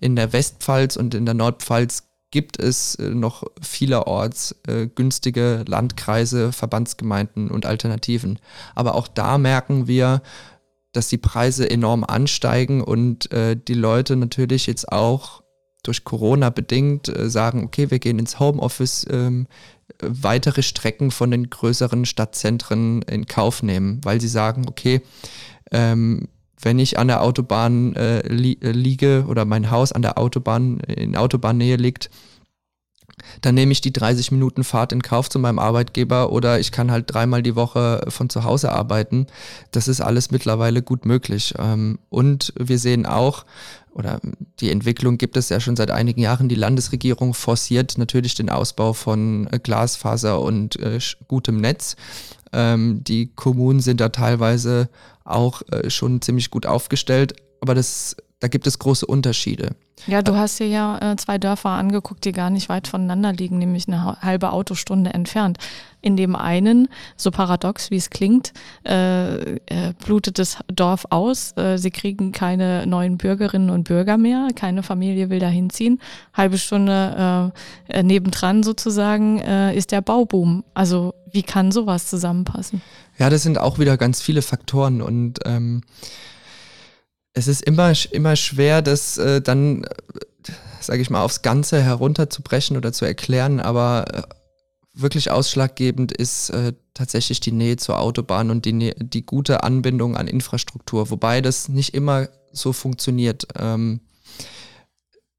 In 0.00 0.16
der 0.16 0.34
Westpfalz 0.34 0.96
und 0.96 1.14
in 1.14 1.24
der 1.24 1.34
Nordpfalz 1.34 2.11
gibt 2.32 2.58
es 2.58 2.96
äh, 2.96 3.10
noch 3.10 3.44
vielerorts 3.60 4.56
äh, 4.66 4.88
günstige 4.88 5.64
Landkreise, 5.68 6.50
Verbandsgemeinden 6.50 7.48
und 7.48 7.64
Alternativen. 7.64 8.40
Aber 8.74 8.96
auch 8.96 9.06
da 9.06 9.38
merken 9.38 9.86
wir, 9.86 10.22
dass 10.92 11.08
die 11.08 11.18
Preise 11.18 11.70
enorm 11.70 12.02
ansteigen 12.02 12.82
und 12.82 13.30
äh, 13.30 13.56
die 13.56 13.74
Leute 13.74 14.16
natürlich 14.16 14.66
jetzt 14.66 14.90
auch 14.90 15.42
durch 15.82 16.04
Corona 16.04 16.50
bedingt 16.50 17.08
äh, 17.08 17.30
sagen, 17.30 17.64
okay, 17.64 17.90
wir 17.90 17.98
gehen 17.98 18.18
ins 18.18 18.38
Homeoffice, 18.40 19.06
ähm, 19.10 19.46
weitere 20.00 20.62
Strecken 20.62 21.10
von 21.10 21.30
den 21.30 21.50
größeren 21.50 22.04
Stadtzentren 22.04 23.02
in 23.02 23.26
Kauf 23.26 23.62
nehmen, 23.62 24.00
weil 24.04 24.20
sie 24.20 24.28
sagen, 24.28 24.64
okay, 24.68 25.02
ähm, 25.70 26.28
wenn 26.62 26.78
ich 26.78 26.98
an 26.98 27.08
der 27.08 27.22
Autobahn 27.22 27.94
äh, 27.96 28.26
li 28.26 28.58
äh, 28.60 28.70
liege 28.70 29.26
oder 29.28 29.44
mein 29.44 29.70
Haus 29.70 29.92
an 29.92 30.02
der 30.02 30.18
Autobahn 30.18 30.80
in 30.80 31.16
Autobahnnähe 31.16 31.76
liegt, 31.76 32.10
dann 33.40 33.54
nehme 33.54 33.72
ich 33.72 33.80
die 33.80 33.92
30 33.92 34.32
Minuten 34.32 34.64
Fahrt 34.64 34.92
in 34.92 35.02
Kauf 35.02 35.28
zu 35.28 35.38
meinem 35.38 35.58
Arbeitgeber 35.58 36.32
oder 36.32 36.58
ich 36.60 36.72
kann 36.72 36.90
halt 36.90 37.12
dreimal 37.12 37.42
die 37.42 37.56
Woche 37.56 38.04
von 38.08 38.28
zu 38.28 38.44
Hause 38.44 38.72
arbeiten. 38.72 39.26
Das 39.70 39.88
ist 39.88 40.00
alles 40.00 40.30
mittlerweile 40.30 40.82
gut 40.82 41.04
möglich. 41.04 41.54
Ähm, 41.58 41.98
und 42.08 42.52
wir 42.58 42.78
sehen 42.78 43.06
auch, 43.06 43.44
oder 43.92 44.20
die 44.60 44.70
Entwicklung 44.70 45.18
gibt 45.18 45.36
es 45.36 45.48
ja 45.48 45.60
schon 45.60 45.76
seit 45.76 45.90
einigen 45.90 46.20
Jahren, 46.20 46.48
die 46.48 46.54
Landesregierung 46.54 47.34
forciert 47.34 47.98
natürlich 47.98 48.34
den 48.34 48.50
Ausbau 48.50 48.92
von 48.92 49.48
äh, 49.50 49.58
Glasfaser 49.58 50.40
und 50.40 50.76
äh, 50.76 50.98
gutem 51.28 51.58
Netz. 51.58 51.96
Ähm, 52.52 53.02
die 53.04 53.32
Kommunen 53.34 53.80
sind 53.80 54.00
da 54.00 54.10
teilweise 54.10 54.88
auch 55.24 55.62
äh, 55.70 55.90
schon 55.90 56.20
ziemlich 56.20 56.50
gut 56.50 56.66
aufgestellt, 56.66 57.34
aber 57.60 57.74
das, 57.74 58.16
da 58.40 58.48
gibt 58.48 58.66
es 58.66 58.78
große 58.78 59.06
Unterschiede. 59.06 59.70
Ja, 60.06 60.22
du 60.22 60.36
hast 60.36 60.58
dir 60.58 60.66
ja 60.66 61.12
äh, 61.12 61.16
zwei 61.16 61.38
Dörfer 61.38 61.70
angeguckt, 61.70 62.24
die 62.24 62.32
gar 62.32 62.50
nicht 62.50 62.68
weit 62.68 62.88
voneinander 62.88 63.32
liegen, 63.32 63.58
nämlich 63.58 63.86
eine 63.86 64.20
halbe 64.20 64.52
Autostunde 64.52 65.14
entfernt. 65.14 65.58
In 66.00 66.16
dem 66.16 66.34
einen, 66.34 66.88
so 67.16 67.30
paradox 67.30 67.92
wie 67.92 67.96
es 67.96 68.10
klingt, 68.10 68.52
äh, 68.84 69.36
äh, 69.36 69.58
blutet 70.04 70.40
das 70.40 70.58
Dorf 70.66 71.06
aus. 71.10 71.56
Äh, 71.56 71.78
sie 71.78 71.92
kriegen 71.92 72.32
keine 72.32 72.84
neuen 72.88 73.16
Bürgerinnen 73.16 73.70
und 73.70 73.84
Bürger 73.84 74.18
mehr. 74.18 74.48
Keine 74.56 74.82
Familie 74.82 75.30
will 75.30 75.38
da 75.38 75.46
hinziehen. 75.46 76.00
Halbe 76.34 76.58
Stunde 76.58 77.52
äh, 77.88 77.98
äh, 77.98 78.02
nebendran 78.02 78.64
sozusagen 78.64 79.38
ist 79.72 79.92
der 79.92 80.00
Bauboom. 80.00 80.64
Also 80.74 81.14
wie 81.30 81.42
kann 81.42 81.72
sowas 81.72 82.06
zusammenpassen? 82.06 82.82
Ja, 83.18 83.30
das 83.30 83.42
sind 83.42 83.58
auch 83.58 83.78
wieder 83.78 83.96
ganz 83.96 84.20
viele 84.20 84.42
Faktoren 84.42 85.02
und 85.02 85.40
ähm, 85.44 85.82
es 87.34 87.48
ist 87.48 87.62
immer, 87.62 87.92
immer 88.10 88.36
schwer, 88.36 88.82
das 88.82 89.18
äh, 89.18 89.40
dann, 89.40 89.84
äh, 89.84 89.88
sage 90.80 91.02
ich 91.02 91.10
mal, 91.10 91.22
aufs 91.22 91.42
Ganze 91.42 91.82
herunterzubrechen 91.82 92.76
oder 92.76 92.92
zu 92.92 93.04
erklären, 93.04 93.60
aber 93.60 94.04
äh, 94.12 94.22
wirklich 94.94 95.30
ausschlaggebend 95.30 96.12
ist 96.12 96.50
äh, 96.50 96.74
tatsächlich 96.94 97.40
die 97.40 97.52
Nähe 97.52 97.76
zur 97.76 97.98
Autobahn 97.98 98.50
und 98.50 98.66
die, 98.66 98.94
die 98.96 99.24
gute 99.24 99.62
Anbindung 99.62 100.16
an 100.16 100.28
Infrastruktur, 100.28 101.10
wobei 101.10 101.40
das 101.40 101.68
nicht 101.68 101.94
immer 101.94 102.28
so 102.52 102.72
funktioniert. 102.72 103.46
Ähm, 103.58 104.00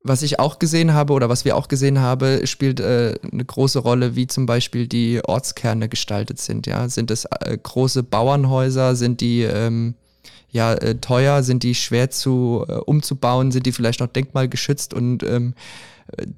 was 0.06 0.22
ich 0.22 0.40
auch 0.40 0.60
gesehen 0.60 0.94
habe 0.94 1.14
oder 1.14 1.30
was 1.30 1.46
wir 1.46 1.56
auch 1.56 1.70
gesehen 1.70 2.00
haben, 2.00 2.46
spielt 2.46 2.82
äh, 2.82 3.16
eine 3.32 3.46
große 3.46 3.80
Rolle, 3.80 4.16
wie 4.16 4.28
zum 4.28 4.46
Beispiel 4.46 4.88
die 4.88 5.22
Ortskerne 5.24 5.88
gestaltet 5.88 6.40
sind. 6.40 6.68
Ja, 6.68 6.90
sind 6.90 7.10
es 7.10 7.26
äh, 7.26 7.58
große 7.58 8.04
Bauernhäuser, 8.04 8.96
sind 8.96 9.22
die 9.22 9.44
ähm, 9.44 9.96
ja 10.54 10.74
äh, 10.74 10.96
teuer, 10.96 11.44
sind 11.44 11.64
die 11.64 11.76
schwer 11.76 12.10
zu 12.10 12.66
äh, 12.68 12.74
umzubauen, 12.74 13.52
sind 13.52 13.66
die 13.66 13.74
vielleicht 13.74 14.00
noch 14.00 14.08
denkmalgeschützt 14.08 14.94
und 14.94 15.24
ähm, 15.24 15.54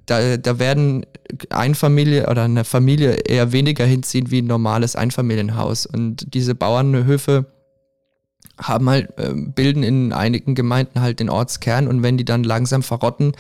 da, 0.06 0.38
da 0.38 0.60
werden 0.60 1.06
Einfamilie 1.50 2.30
oder 2.30 2.44
eine 2.44 2.64
Familie 2.64 3.14
eher 3.14 3.52
weniger 3.52 3.86
hinziehen 3.86 4.32
wie 4.32 4.42
ein 4.42 4.48
normales 4.48 4.96
Einfamilienhaus. 4.96 5.86
Und 5.86 6.34
diese 6.34 6.56
Bauernhöfe 6.56 7.46
haben 8.58 8.90
halt, 8.90 9.18
äh, 9.18 9.34
bilden 9.34 9.84
in 9.84 10.14
einigen 10.14 10.56
Gemeinden 10.56 11.02
halt 11.02 11.20
den 11.20 11.30
Ortskern 11.30 11.88
und 11.88 12.04
wenn 12.04 12.18
die 12.18 12.26
dann 12.26 12.44
langsam 12.44 12.84
verrotten, 12.84 13.34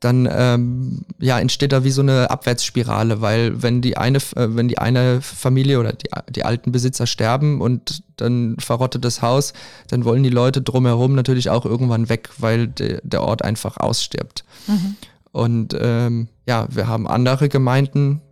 dann 0.00 0.26
ähm, 0.32 1.02
ja, 1.18 1.38
entsteht 1.38 1.72
da 1.72 1.84
wie 1.84 1.90
so 1.90 2.00
eine 2.00 2.30
Abwärtsspirale, 2.30 3.20
weil 3.20 3.62
wenn 3.62 3.82
die 3.82 3.98
eine, 3.98 4.18
äh, 4.18 4.48
wenn 4.48 4.68
die 4.68 4.78
eine 4.78 5.20
Familie 5.20 5.78
oder 5.78 5.92
die, 5.92 6.08
die 6.30 6.44
alten 6.44 6.72
Besitzer 6.72 7.06
sterben 7.06 7.60
und 7.60 8.02
dann 8.16 8.56
verrottet 8.58 9.04
das 9.04 9.20
Haus, 9.20 9.52
dann 9.88 10.04
wollen 10.04 10.22
die 10.22 10.30
Leute 10.30 10.62
drumherum 10.62 11.14
natürlich 11.14 11.50
auch 11.50 11.66
irgendwann 11.66 12.08
weg, 12.08 12.30
weil 12.38 12.68
de, 12.68 13.00
der 13.02 13.22
Ort 13.22 13.42
einfach 13.42 13.76
ausstirbt. 13.76 14.44
Mhm. 14.66 14.96
Und 15.32 15.76
ähm, 15.78 16.28
ja, 16.46 16.66
wir 16.70 16.88
haben 16.88 17.06
andere 17.06 17.48
Gemeinden, 17.48 18.22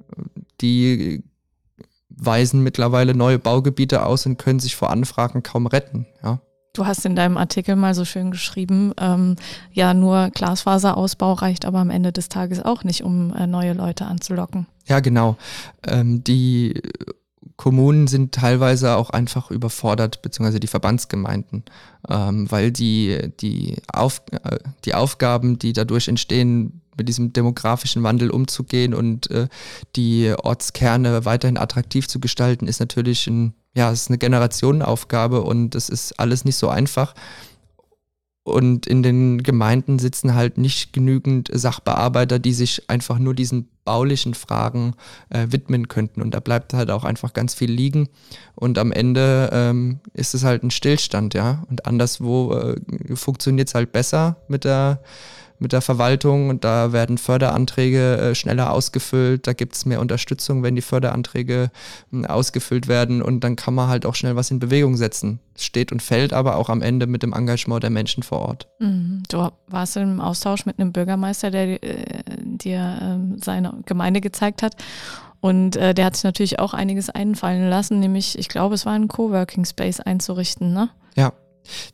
die 0.61 1.23
weisen 2.19 2.63
mittlerweile 2.63 3.15
neue 3.15 3.39
Baugebiete 3.39 4.05
aus 4.05 4.27
und 4.27 4.39
können 4.39 4.61
sich 4.61 4.77
vor 4.77 4.91
Anfragen 4.91 5.43
kaum 5.43 5.67
retten. 5.67 6.07
Ja. 6.23 6.41
Du 6.75 6.87
hast 6.87 7.05
in 7.05 7.17
deinem 7.17 7.37
Artikel 7.37 7.75
mal 7.77 7.95
so 7.95 8.05
schön 8.05 8.31
geschrieben, 8.31 8.93
ähm, 9.01 9.37
ja, 9.73 9.95
nur 9.95 10.31
Glasfaserausbau 10.31 11.33
reicht 11.33 11.65
aber 11.65 11.79
am 11.79 11.91
Ende 11.91 12.13
des 12.13 12.29
Tages 12.29 12.65
auch 12.65 12.85
nicht, 12.85 13.03
um 13.03 13.35
äh, 13.35 13.47
neue 13.47 13.73
Leute 13.73 14.07
anzulocken. 14.07 14.67
Ja, 14.87 15.01
genau. 15.01 15.37
Ähm, 15.87 16.23
die 16.23 16.81
Kommunen 17.57 18.07
sind 18.07 18.33
teilweise 18.33 18.95
auch 18.95 19.11
einfach 19.11 19.51
überfordert, 19.51 20.23
beziehungsweise 20.23 20.61
die 20.61 20.69
Verbandsgemeinden, 20.69 21.65
ähm, 22.09 22.49
weil 22.49 22.71
die, 22.71 23.33
die, 23.41 23.77
Auf, 23.93 24.23
äh, 24.31 24.59
die 24.85 24.95
Aufgaben, 24.95 25.59
die 25.59 25.73
dadurch 25.73 26.07
entstehen, 26.07 26.83
mit 26.99 27.09
diesem 27.09 27.33
demografischen 27.33 28.03
Wandel 28.03 28.31
umzugehen 28.31 28.95
und 28.95 29.31
äh, 29.31 29.49
die 29.97 30.35
Ortskerne 30.37 31.25
weiterhin 31.25 31.57
attraktiv 31.57 32.09
zu 32.09 32.21
gestalten, 32.21 32.67
ist 32.67 32.81
natürlich 32.81 33.27
ein, 33.27 33.55
ja, 33.75 33.91
ist 33.91 34.09
eine 34.09 34.19
Generationenaufgabe 34.19 35.43
und 35.43 35.75
es 35.75 35.89
ist 35.89 36.19
alles 36.19 36.45
nicht 36.45 36.57
so 36.57 36.69
einfach. 36.69 37.15
Und 38.49 38.87
in 38.87 39.03
den 39.03 39.43
Gemeinden 39.43 39.99
sitzen 39.99 40.35
halt 40.35 40.57
nicht 40.57 40.95
genügend 40.95 41.51
Sachbearbeiter, 41.53 42.39
die 42.39 42.55
sich 42.55 42.89
einfach 42.89 43.19
nur 43.19 43.35
diesen 43.35 43.69
baulichen 43.85 44.33
Fragen 44.35 44.95
äh, 45.29 45.49
widmen 45.51 45.89
könnten. 45.89 46.23
Und 46.23 46.33
da 46.33 46.41
bleibt 46.41 46.73
halt 46.73 46.91
auch 46.91 47.05
einfach 47.05 47.35
ganz 47.35 47.55
viel 47.55 47.71
liegen. 47.71 48.09
Und 48.55 48.79
am 48.79 48.91
Ende 48.91 49.51
ähm, 49.53 50.01
ist 50.15 50.35
es 50.35 50.45
halt 50.45 50.63
ein 50.63 50.71
Stillstand, 50.71 51.35
ja. 51.35 51.65
Und 51.69 51.87
anderswo 51.87 52.55
äh, 52.55 52.77
funktioniert 53.15 53.69
es 53.69 53.75
halt 53.75 53.93
besser 53.93 54.37
mit 54.49 54.65
der 54.65 55.03
mit 55.59 55.73
der 55.73 55.81
Verwaltung 55.81 56.49
und 56.49 56.65
da 56.65 56.93
werden 56.93 57.19
Förderanträge 57.19 58.17
äh, 58.17 58.35
schneller 58.35 58.73
ausgefüllt, 58.73 59.47
da 59.47 59.53
gibt 59.53 59.75
es 59.75 59.87
mehr 59.87 60.01
Unterstützung, 60.01 60.63
wenn 60.63 60.77
die 60.77 60.83
Förderanträge 60.83 61.71
äh, 62.13 62.27
ausgefüllt 62.27 62.89
werden 62.89 63.23
und 63.23 63.45
dann 63.45 63.57
kann 63.57 63.75
man 63.75 63.89
halt 63.89 64.07
auch 64.07 64.15
schnell 64.15 64.37
was 64.37 64.51
in 64.51 64.59
Bewegung 64.59 64.97
setzen. 64.97 65.41
Es 65.55 65.65
steht 65.65 65.91
und 65.91 66.03
fällt 66.03 66.33
aber 66.33 66.57
auch 66.57 66.69
am 66.69 66.83
Ende 66.83 67.07
mit 67.07 67.23
dem 67.23 67.33
Engagement 67.33 67.83
der 67.83 67.91
Menschen 67.91 68.23
vor 68.23 68.41
Ort. 68.41 68.69
Mhm. 68.79 69.23
Du 69.29 69.49
warst 69.67 69.97
im 69.97 70.21
Austausch 70.21 70.67
mit 70.67 70.79
einem 70.79 70.93
Bürgermeister, 70.93 71.51
der 71.51 71.83
äh, 71.83 72.23
dir 72.43 72.79
äh, 73.01 73.39
seine 73.43 73.75
Gemeinde 73.87 74.21
gezeigt 74.21 74.63
hat. 74.63 74.77
Und 75.41 75.77
äh, 75.77 75.95
der 75.95 76.07
hat 76.07 76.17
sich 76.17 76.25
natürlich 76.25 76.59
auch 76.59 76.75
einiges 76.75 77.11
einfallen 77.11 77.69
lassen, 77.71 78.01
nämlich, 78.01 78.39
ich 78.39 78.49
glaube, 78.49 78.75
es 78.75 78.87
war 78.87 78.95
ein 78.95 79.07
Coworking 79.07 79.65
Space 79.65 80.01
einzurichten, 80.01 80.73
ne? 80.73 80.91
Ja, 81.15 81.33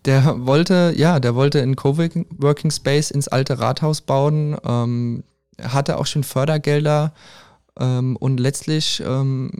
der 0.04 0.46
wollte, 0.46 0.92
ja, 0.96 1.20
der 1.20 1.34
wollte 1.34 1.62
einen 1.62 1.76
Coworking 1.76 2.70
Space 2.70 3.10
ins 3.10 3.28
alte 3.28 3.58
Rathaus 3.58 4.00
bauen, 4.00 4.56
ähm, 4.64 5.24
hatte 5.60 5.98
auch 5.98 6.06
schon 6.06 6.24
Fördergelder 6.24 7.12
ähm, 7.78 8.16
und 8.16 8.40
letztlich 8.40 9.02
ähm, 9.06 9.50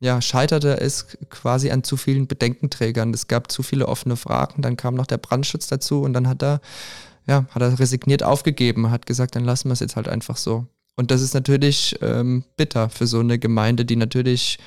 ja, 0.00 0.20
scheiterte 0.22 0.80
es 0.80 1.06
quasi 1.28 1.70
an 1.70 1.82
zu 1.82 1.96
vielen 1.96 2.26
Bedenkenträgern. 2.26 3.12
Es 3.12 3.26
gab 3.26 3.50
zu 3.50 3.62
viele 3.62 3.88
offene 3.88 4.16
Fragen, 4.16 4.62
dann 4.62 4.76
kam 4.76 4.94
noch 4.94 5.06
der 5.06 5.18
Brandschutz 5.18 5.66
dazu 5.66 6.02
und 6.02 6.12
dann 6.12 6.28
hat 6.28 6.42
er, 6.42 6.60
ja, 7.26 7.46
hat 7.50 7.62
er 7.62 7.78
resigniert 7.78 8.22
aufgegeben, 8.22 8.90
hat 8.90 9.06
gesagt, 9.06 9.34
dann 9.34 9.44
lassen 9.44 9.68
wir 9.68 9.72
es 9.72 9.80
jetzt 9.80 9.96
halt 9.96 10.08
einfach 10.08 10.36
so. 10.36 10.66
Und 10.96 11.10
das 11.10 11.20
ist 11.20 11.34
natürlich 11.34 11.96
ähm, 12.02 12.44
bitter 12.56 12.90
für 12.90 13.06
so 13.06 13.20
eine 13.20 13.38
Gemeinde, 13.38 13.84
die 13.84 13.96
natürlich 13.96 14.58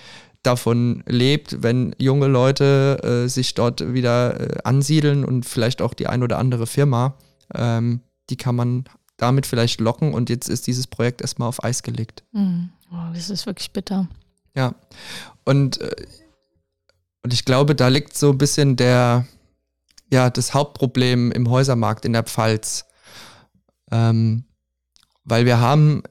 davon 0.44 1.04
lebt, 1.06 1.62
wenn 1.62 1.96
junge 1.98 2.28
Leute 2.28 3.00
äh, 3.04 3.30
sich 3.30 3.54
dort 3.54 3.94
wieder 3.94 4.40
äh, 4.40 4.58
ansiedeln 4.64 5.24
und 5.24 5.46
vielleicht 5.46 5.82
auch 5.82 5.94
die 5.94 6.08
ein 6.08 6.24
oder 6.24 6.40
andere 6.40 6.68
Firma, 6.68 7.16
ähm, 7.54 8.02
die 8.30 8.38
kann 8.38 8.56
man 8.56 8.86
damit 9.18 9.46
vielleicht 9.46 9.80
locken 9.80 10.14
und 10.14 10.30
jetzt 10.30 10.50
ist 10.50 10.66
dieses 10.68 10.88
Projekt 10.88 11.22
erstmal 11.22 11.48
auf 11.48 11.64
Eis 11.64 11.84
gelegt. 11.84 12.24
Mhm. 12.32 12.72
Oh, 12.92 13.14
das 13.14 13.30
ist 13.30 13.46
wirklich 13.46 13.72
bitter. 13.72 14.08
Ja, 14.56 14.74
und, 15.46 15.80
äh, 15.80 15.96
und 17.24 17.34
ich 17.34 17.46
glaube, 17.46 17.76
da 17.76 17.88
liegt 17.88 18.18
so 18.18 18.32
ein 18.32 18.38
bisschen 18.38 18.76
der, 18.76 19.28
ja, 20.12 20.30
das 20.30 20.54
Hauptproblem 20.54 21.32
im 21.32 21.50
Häusermarkt 21.50 22.04
in 22.06 22.14
der 22.14 22.24
Pfalz. 22.24 22.86
Ähm, 23.92 24.46
weil 25.24 25.46
wir 25.46 25.60
haben 25.60 26.02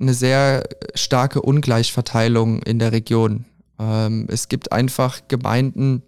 eine 0.00 0.14
sehr 0.14 0.64
starke 0.94 1.42
Ungleichverteilung 1.42 2.62
in 2.62 2.78
der 2.78 2.92
Region. 2.92 3.44
Ähm, 3.78 4.26
es 4.28 4.48
gibt 4.48 4.72
einfach 4.72 5.20
Gemeinden, 5.28 6.02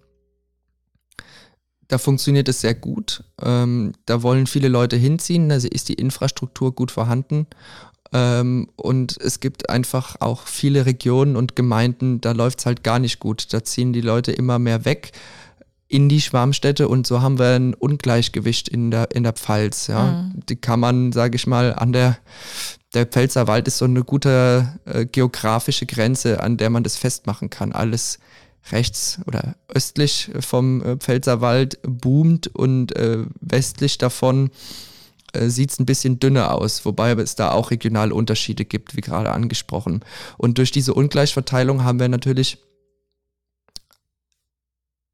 da 1.88 1.98
funktioniert 1.98 2.48
es 2.48 2.62
sehr 2.62 2.74
gut. 2.74 3.22
Ähm, 3.42 3.92
da 4.06 4.22
wollen 4.22 4.46
viele 4.46 4.68
Leute 4.68 4.96
hinziehen, 4.96 5.50
da 5.50 5.56
ist 5.56 5.88
die 5.88 5.94
Infrastruktur 5.94 6.74
gut 6.74 6.90
vorhanden. 6.90 7.46
Ähm, 8.14 8.68
und 8.76 9.18
es 9.20 9.40
gibt 9.40 9.68
einfach 9.68 10.16
auch 10.20 10.46
viele 10.46 10.86
Regionen 10.86 11.36
und 11.36 11.56
Gemeinden, 11.56 12.20
da 12.20 12.32
läuft 12.32 12.60
es 12.60 12.66
halt 12.66 12.82
gar 12.82 12.98
nicht 12.98 13.20
gut. 13.20 13.52
Da 13.52 13.62
ziehen 13.62 13.92
die 13.92 14.00
Leute 14.00 14.32
immer 14.32 14.58
mehr 14.58 14.84
weg 14.84 15.12
in 15.92 16.08
die 16.08 16.22
Schwarmstädte 16.22 16.88
und 16.88 17.06
so 17.06 17.20
haben 17.20 17.38
wir 17.38 17.54
ein 17.54 17.74
Ungleichgewicht 17.74 18.66
in 18.70 18.90
der, 18.90 19.10
in 19.14 19.24
der 19.24 19.34
Pfalz. 19.34 19.88
Ja. 19.88 20.04
Mhm. 20.04 20.40
Die 20.48 20.56
kann 20.56 20.80
man, 20.80 21.12
sage 21.12 21.36
ich 21.36 21.46
mal, 21.46 21.74
an 21.74 21.92
der, 21.92 22.16
der 22.94 23.06
Pfälzer 23.06 23.46
Wald 23.46 23.68
ist 23.68 23.78
so 23.78 23.84
eine 23.84 24.04
gute 24.04 24.78
äh, 24.84 25.06
geografische 25.06 25.86
Grenze, 25.86 26.42
an 26.42 26.56
der 26.56 26.70
man 26.70 26.82
das 26.82 26.96
festmachen 26.96 27.50
kann. 27.50 27.72
Alles 27.72 28.18
rechts 28.70 29.18
oder 29.26 29.56
östlich 29.68 30.30
vom 30.40 30.82
äh, 30.82 30.96
Pfälzerwald 30.96 31.78
boomt 31.82 32.48
und 32.48 32.94
äh, 32.94 33.24
westlich 33.40 33.98
davon 33.98 34.50
äh, 35.32 35.48
sieht 35.48 35.70
es 35.70 35.78
ein 35.80 35.86
bisschen 35.86 36.20
dünner 36.20 36.54
aus, 36.54 36.84
wobei 36.84 37.12
es 37.12 37.34
da 37.34 37.52
auch 37.52 37.70
regionale 37.70 38.14
Unterschiede 38.14 38.64
gibt, 38.64 38.96
wie 38.96 39.00
gerade 39.00 39.32
angesprochen. 39.32 40.04
Und 40.36 40.58
durch 40.58 40.70
diese 40.70 40.94
Ungleichverteilung 40.94 41.84
haben 41.84 41.98
wir 41.98 42.08
natürlich 42.08 42.58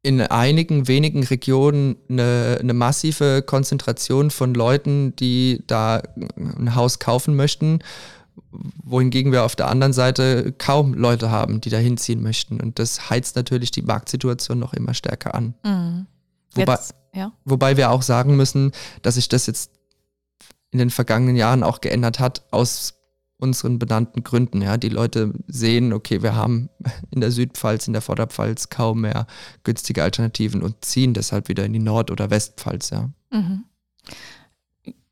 in 0.02 0.20
einigen 0.20 0.86
wenigen 0.86 1.24
Regionen 1.24 1.96
eine, 2.08 2.58
eine, 2.60 2.72
massive 2.72 3.42
Konzentration 3.42 4.30
von 4.30 4.54
Leuten, 4.54 5.14
die 5.16 5.62
da 5.66 6.02
ein 6.36 6.74
Haus 6.74 6.98
kaufen 7.00 7.34
möchten, 7.34 7.80
wohingegen 8.84 9.32
wir 9.32 9.44
auf 9.44 9.56
der 9.56 9.68
anderen 9.68 9.92
Seite 9.92 10.54
kaum 10.56 10.94
Leute 10.94 11.30
haben, 11.30 11.60
die 11.60 11.70
da 11.70 11.78
hinziehen 11.78 12.22
möchten. 12.22 12.60
Und 12.60 12.78
das 12.78 13.10
heizt 13.10 13.34
natürlich 13.36 13.70
die 13.70 13.82
Marktsituation 13.82 14.58
noch 14.58 14.72
immer 14.72 14.94
stärker 14.94 15.34
an. 15.34 15.54
Mhm. 15.64 16.06
Wobei, 16.54 16.72
jetzt, 16.72 16.94
ja. 17.14 17.32
wobei 17.44 17.76
wir 17.76 17.90
auch 17.90 18.02
sagen 18.02 18.36
müssen, 18.36 18.72
dass 19.02 19.16
sich 19.16 19.28
das 19.28 19.46
jetzt 19.46 19.72
in 20.70 20.78
den 20.78 20.90
vergangenen 20.90 21.36
Jahren 21.36 21.62
auch 21.62 21.80
geändert 21.80 22.20
hat, 22.20 22.44
aus 22.50 22.97
unseren 23.38 23.78
benannten 23.78 24.24
Gründen. 24.24 24.62
Ja, 24.62 24.76
die 24.76 24.88
Leute 24.88 25.32
sehen, 25.46 25.92
okay, 25.92 26.22
wir 26.22 26.34
haben 26.34 26.68
in 27.10 27.20
der 27.20 27.30
Südpfalz, 27.30 27.86
in 27.86 27.92
der 27.92 28.02
Vorderpfalz 28.02 28.68
kaum 28.68 29.02
mehr 29.02 29.26
günstige 29.64 30.02
Alternativen 30.02 30.62
und 30.62 30.84
ziehen 30.84 31.14
deshalb 31.14 31.48
wieder 31.48 31.64
in 31.64 31.72
die 31.72 31.78
Nord- 31.78 32.10
oder 32.10 32.30
Westpfalz. 32.30 32.90
Ja. 32.90 33.10
Mhm. 33.30 33.64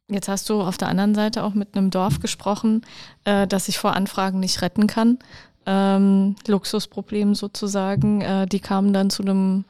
Jetzt 0.08 0.28
hast 0.28 0.48
du 0.48 0.60
auf 0.60 0.76
der 0.76 0.88
anderen 0.88 1.14
Seite 1.14 1.42
auch 1.42 1.54
mit 1.54 1.76
einem 1.76 1.90
Dorf 1.90 2.20
gesprochen, 2.20 2.82
äh, 3.24 3.46
das 3.46 3.66
sich 3.66 3.78
vor 3.78 3.94
Anfragen 3.94 4.38
nicht 4.38 4.62
retten 4.62 4.86
kann. 4.86 5.18
Ähm, 5.68 6.36
Luxusproblem 6.46 7.34
sozusagen. 7.34 8.20
Äh, 8.20 8.46
die 8.46 8.60
kamen 8.60 8.92
dann 8.92 9.10
zu 9.10 9.22
einem 9.22 9.64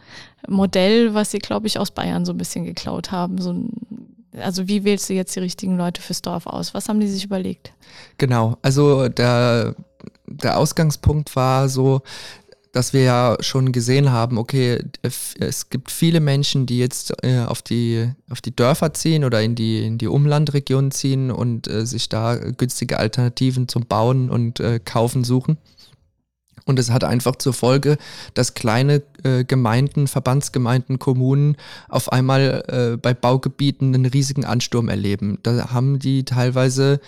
Modell, 0.46 1.14
was 1.14 1.30
sie, 1.30 1.38
glaube 1.38 1.66
ich, 1.66 1.78
aus 1.78 1.90
Bayern 1.90 2.26
so 2.26 2.32
ein 2.32 2.38
bisschen 2.38 2.66
geklaut 2.66 3.12
haben. 3.12 3.38
So 3.38 3.52
ein 3.52 4.15
also 4.40 4.68
wie 4.68 4.84
wählst 4.84 5.08
du 5.08 5.14
jetzt 5.14 5.34
die 5.36 5.40
richtigen 5.40 5.76
Leute 5.76 6.00
fürs 6.00 6.22
Dorf 6.22 6.46
aus? 6.46 6.74
Was 6.74 6.88
haben 6.88 7.00
die 7.00 7.08
sich 7.08 7.24
überlegt? 7.24 7.72
Genau, 8.18 8.58
also 8.62 9.08
der, 9.08 9.74
der 10.26 10.58
Ausgangspunkt 10.58 11.34
war 11.36 11.68
so, 11.68 12.02
dass 12.76 12.92
wir 12.92 13.02
ja 13.02 13.36
schon 13.40 13.72
gesehen 13.72 14.12
haben, 14.12 14.36
okay, 14.36 14.84
es 15.40 15.70
gibt 15.70 15.90
viele 15.90 16.20
Menschen, 16.20 16.66
die 16.66 16.78
jetzt 16.78 17.14
äh, 17.24 17.38
auf, 17.38 17.62
die, 17.62 18.12
auf 18.28 18.42
die 18.42 18.54
Dörfer 18.54 18.92
ziehen 18.92 19.24
oder 19.24 19.40
in 19.40 19.54
die, 19.54 19.86
in 19.86 19.96
die 19.96 20.08
Umlandregionen 20.08 20.90
ziehen 20.90 21.30
und 21.30 21.68
äh, 21.68 21.86
sich 21.86 22.10
da 22.10 22.36
günstige 22.36 22.98
Alternativen 22.98 23.66
zum 23.66 23.86
Bauen 23.86 24.28
und 24.28 24.60
äh, 24.60 24.78
Kaufen 24.78 25.24
suchen. 25.24 25.56
Und 26.66 26.80
es 26.80 26.90
hat 26.90 27.04
einfach 27.04 27.36
zur 27.36 27.52
Folge, 27.52 27.96
dass 28.34 28.54
kleine 28.54 29.02
äh, 29.22 29.44
Gemeinden, 29.44 30.08
Verbandsgemeinden, 30.08 30.98
Kommunen 30.98 31.56
auf 31.88 32.12
einmal 32.12 32.64
äh, 32.66 32.96
bei 32.96 33.14
Baugebieten 33.14 33.94
einen 33.94 34.04
riesigen 34.04 34.44
Ansturm 34.44 34.88
erleben. 34.88 35.38
Da 35.44 35.70
haben 35.72 36.00
die 36.00 36.24
teilweise 36.24 37.00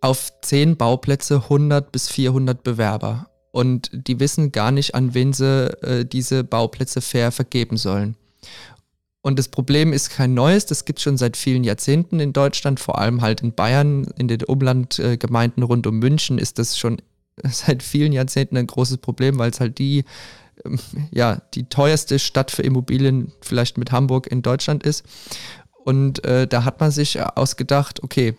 auf 0.00 0.32
zehn 0.42 0.76
Bauplätze 0.76 1.42
100 1.42 1.90
bis 1.90 2.08
400 2.10 2.62
Bewerber. 2.62 3.28
Und 3.50 3.90
die 3.92 4.20
wissen 4.20 4.52
gar 4.52 4.70
nicht, 4.70 4.94
an 4.94 5.14
wen 5.14 5.32
sie 5.32 5.66
äh, 5.82 6.04
diese 6.04 6.44
Bauplätze 6.44 7.00
fair 7.00 7.32
vergeben 7.32 7.76
sollen. 7.76 8.16
Und 9.20 9.38
das 9.38 9.48
Problem 9.48 9.92
ist 9.92 10.10
kein 10.10 10.34
neues, 10.34 10.66
das 10.66 10.84
gibt 10.84 10.98
es 10.98 11.02
schon 11.04 11.16
seit 11.16 11.36
vielen 11.36 11.64
Jahrzehnten 11.64 12.18
in 12.18 12.32
Deutschland, 12.32 12.80
vor 12.80 12.98
allem 12.98 13.20
halt 13.20 13.40
in 13.42 13.52
Bayern, 13.52 14.04
in 14.16 14.26
den 14.26 14.42
Umlandgemeinden 14.44 15.62
rund 15.62 15.86
um 15.86 15.98
München 15.98 16.38
ist 16.38 16.58
das 16.58 16.78
schon 16.78 17.00
seit 17.44 17.82
vielen 17.82 18.12
Jahrzehnten 18.12 18.56
ein 18.56 18.66
großes 18.66 18.98
Problem, 18.98 19.38
weil 19.38 19.50
es 19.50 19.60
halt 19.60 19.78
die, 19.78 20.04
ähm, 20.64 20.78
ja, 21.10 21.42
die 21.54 21.64
teuerste 21.64 22.18
Stadt 22.18 22.50
für 22.50 22.62
Immobilien 22.62 23.32
vielleicht 23.40 23.78
mit 23.78 23.92
Hamburg 23.92 24.26
in 24.26 24.42
Deutschland 24.42 24.84
ist. 24.84 25.04
Und 25.84 26.24
äh, 26.24 26.46
da 26.46 26.64
hat 26.64 26.80
man 26.80 26.90
sich 26.90 27.20
ausgedacht, 27.20 28.02
okay, 28.02 28.36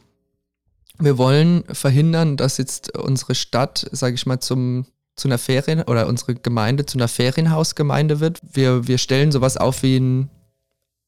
wir 1.00 1.18
wollen 1.18 1.64
verhindern, 1.72 2.38
dass 2.38 2.58
jetzt 2.58 2.98
unsere 2.98 3.36
Stadt, 3.36 3.86
sage 3.92 4.16
ich 4.16 4.26
mal, 4.26 4.40
zum 4.40 4.86
zu 5.16 5.28
einer 5.28 5.38
Ferien 5.38 5.84
oder 5.84 6.08
unsere 6.08 6.36
Gemeinde 6.36 6.86
zu 6.86 6.98
einer 6.98 7.08
Ferienhausgemeinde 7.08 8.20
wird. 8.20 8.42
Wir, 8.52 8.88
wir 8.88 8.98
stellen 8.98 9.32
sowas 9.32 9.58
auf 9.58 9.84
wie 9.84 9.98
ein, 9.98 10.30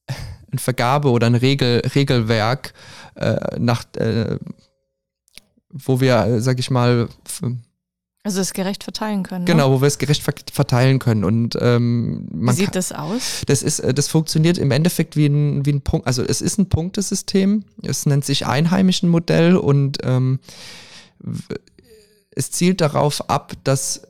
ein 0.52 0.58
Vergabe 0.58 1.10
oder 1.10 1.26
ein 1.26 1.34
Regel, 1.34 1.82
Regelwerk, 1.94 2.72
äh, 3.16 3.58
nach, 3.58 3.84
äh, 3.96 4.38
wo 5.70 6.00
wir, 6.00 6.24
äh, 6.24 6.40
sag 6.40 6.58
ich 6.58 6.70
mal, 6.70 7.08
also 8.26 8.40
es 8.40 8.52
gerecht 8.52 8.82
verteilen 8.82 9.22
können. 9.22 9.44
Ne? 9.44 9.52
Genau, 9.52 9.70
wo 9.70 9.80
wir 9.80 9.86
es 9.86 9.98
gerecht 9.98 10.22
verteilen 10.52 10.98
können. 10.98 11.22
Und 11.22 11.56
ähm, 11.60 12.26
wie 12.32 12.52
sieht 12.52 12.66
kann, 12.66 12.72
das 12.72 12.90
aus? 12.90 13.42
Das 13.46 13.62
ist, 13.62 13.78
äh, 13.78 13.94
das 13.94 14.08
funktioniert 14.08 14.58
im 14.58 14.72
Endeffekt 14.72 15.14
wie 15.14 15.26
ein, 15.26 15.64
wie 15.64 15.70
ein 15.70 15.80
Punkt. 15.80 16.08
Also 16.08 16.24
es 16.24 16.40
ist 16.40 16.58
ein 16.58 16.68
Punktesystem. 16.68 17.64
Es 17.84 18.04
nennt 18.04 18.24
sich 18.24 18.44
einheimischen 18.44 19.08
Modell 19.08 19.56
und 19.56 19.98
ähm, 20.02 20.40
es 22.32 22.50
zielt 22.50 22.80
darauf 22.80 23.30
ab, 23.30 23.52
dass 23.62 24.02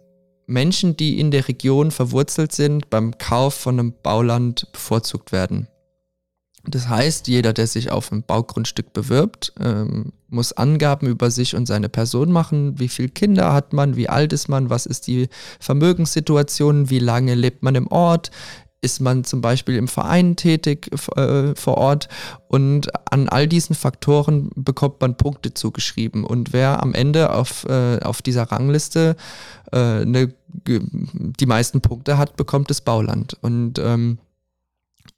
Menschen, 0.46 0.96
die 0.96 1.20
in 1.20 1.30
der 1.30 1.46
Region 1.46 1.90
verwurzelt 1.90 2.52
sind, 2.52 2.88
beim 2.88 3.18
Kauf 3.18 3.52
von 3.52 3.78
einem 3.78 3.92
Bauland 4.02 4.72
bevorzugt 4.72 5.30
werden. 5.30 5.68
Das 6.68 6.88
heißt, 6.88 7.28
jeder, 7.28 7.52
der 7.52 7.66
sich 7.66 7.90
auf 7.90 8.10
ein 8.10 8.22
Baugrundstück 8.22 8.92
bewirbt, 8.92 9.52
ähm, 9.60 10.12
muss 10.28 10.52
Angaben 10.52 11.06
über 11.06 11.30
sich 11.30 11.54
und 11.54 11.66
seine 11.66 11.88
Person 11.88 12.32
machen. 12.32 12.78
Wie 12.78 12.88
viele 12.88 13.08
Kinder 13.08 13.52
hat 13.52 13.72
man? 13.72 13.96
Wie 13.96 14.08
alt 14.08 14.32
ist 14.32 14.48
man? 14.48 14.70
Was 14.70 14.86
ist 14.86 15.06
die 15.06 15.28
Vermögenssituation? 15.60 16.90
Wie 16.90 16.98
lange 16.98 17.34
lebt 17.34 17.62
man 17.62 17.76
im 17.76 17.86
Ort? 17.86 18.30
Ist 18.82 19.00
man 19.00 19.24
zum 19.24 19.40
Beispiel 19.40 19.76
im 19.76 19.88
Verein 19.88 20.36
tätig 20.36 20.90
äh, 21.16 21.54
vor 21.54 21.78
Ort? 21.78 22.08
Und 22.48 22.90
an 23.10 23.28
all 23.28 23.46
diesen 23.46 23.74
Faktoren 23.74 24.50
bekommt 24.54 25.00
man 25.00 25.16
Punkte 25.16 25.54
zugeschrieben. 25.54 26.24
Und 26.24 26.52
wer 26.52 26.82
am 26.82 26.94
Ende 26.94 27.32
auf, 27.32 27.64
äh, 27.64 28.00
auf 28.00 28.22
dieser 28.22 28.44
Rangliste 28.44 29.16
äh, 29.72 30.04
ne, 30.04 30.34
die 30.66 31.46
meisten 31.46 31.80
Punkte 31.80 32.18
hat, 32.18 32.36
bekommt 32.36 32.70
das 32.70 32.80
Bauland. 32.80 33.36
Und 33.40 33.78
ähm, 33.78 34.18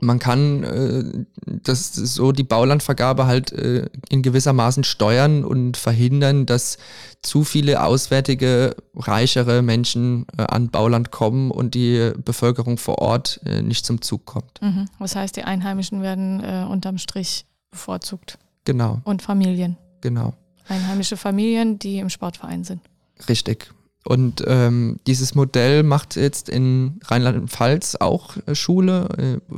man 0.00 0.18
kann 0.18 0.64
äh, 0.64 1.24
das 1.44 1.92
so 1.92 2.32
die 2.32 2.44
Baulandvergabe 2.44 3.26
halt 3.26 3.52
äh, 3.52 3.88
in 4.08 4.22
gewissermaßen 4.22 4.84
steuern 4.84 5.44
und 5.44 5.76
verhindern, 5.76 6.46
dass 6.46 6.78
zu 7.22 7.44
viele 7.44 7.82
auswärtige, 7.82 8.76
reichere 8.94 9.62
Menschen 9.62 10.26
äh, 10.36 10.42
an 10.42 10.68
Bauland 10.68 11.10
kommen 11.10 11.50
und 11.50 11.74
die 11.74 12.12
Bevölkerung 12.24 12.78
vor 12.78 12.98
Ort 12.98 13.40
äh, 13.44 13.62
nicht 13.62 13.84
zum 13.86 14.02
Zug 14.02 14.24
kommt. 14.24 14.60
Mhm. 14.62 14.86
Das 14.98 15.16
heißt, 15.16 15.36
die 15.36 15.44
Einheimischen 15.44 16.02
werden 16.02 16.42
äh, 16.42 16.66
unterm 16.68 16.98
Strich 16.98 17.46
bevorzugt. 17.70 18.38
Genau. 18.64 19.00
Und 19.04 19.22
Familien. 19.22 19.76
Genau. 20.00 20.34
Einheimische 20.68 21.16
Familien, 21.16 21.78
die 21.78 21.98
im 21.98 22.10
Sportverein 22.10 22.64
sind. 22.64 22.82
Richtig. 23.28 23.72
Und 24.08 24.42
ähm, 24.46 25.00
dieses 25.06 25.34
Modell 25.34 25.82
macht 25.82 26.16
jetzt 26.16 26.48
in 26.48 26.98
Rheinland-Pfalz 27.04 27.96
auch 27.96 28.38
äh, 28.46 28.54
Schule. 28.54 29.06
Äh, 29.18 29.54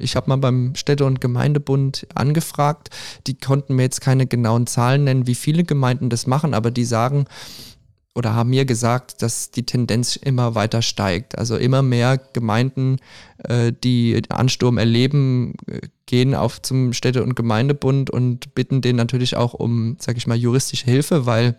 ich 0.00 0.16
habe 0.16 0.30
mal 0.30 0.38
beim 0.38 0.74
Städte- 0.74 1.04
und 1.04 1.20
Gemeindebund 1.20 2.06
angefragt. 2.14 2.88
Die 3.26 3.34
konnten 3.34 3.76
mir 3.76 3.82
jetzt 3.82 4.00
keine 4.00 4.26
genauen 4.26 4.66
Zahlen 4.66 5.04
nennen, 5.04 5.26
wie 5.26 5.34
viele 5.34 5.64
Gemeinden 5.64 6.08
das 6.08 6.26
machen, 6.26 6.54
aber 6.54 6.70
die 6.70 6.86
sagen 6.86 7.26
oder 8.14 8.34
haben 8.34 8.48
mir 8.48 8.64
gesagt, 8.64 9.20
dass 9.20 9.50
die 9.50 9.66
Tendenz 9.66 10.16
immer 10.16 10.54
weiter 10.54 10.80
steigt. 10.80 11.36
Also 11.36 11.58
immer 11.58 11.82
mehr 11.82 12.18
Gemeinden, 12.32 12.96
äh, 13.44 13.70
die 13.84 14.22
Ansturm 14.30 14.78
erleben, 14.78 15.56
äh, 15.66 15.80
gehen 16.06 16.34
auf 16.34 16.62
zum 16.62 16.94
Städte- 16.94 17.22
und 17.22 17.36
Gemeindebund 17.36 18.08
und 18.08 18.54
bitten 18.54 18.80
den 18.80 18.96
natürlich 18.96 19.36
auch 19.36 19.52
um, 19.52 19.98
sag 20.00 20.16
ich 20.16 20.26
mal, 20.26 20.38
juristische 20.38 20.86
Hilfe, 20.86 21.26
weil 21.26 21.58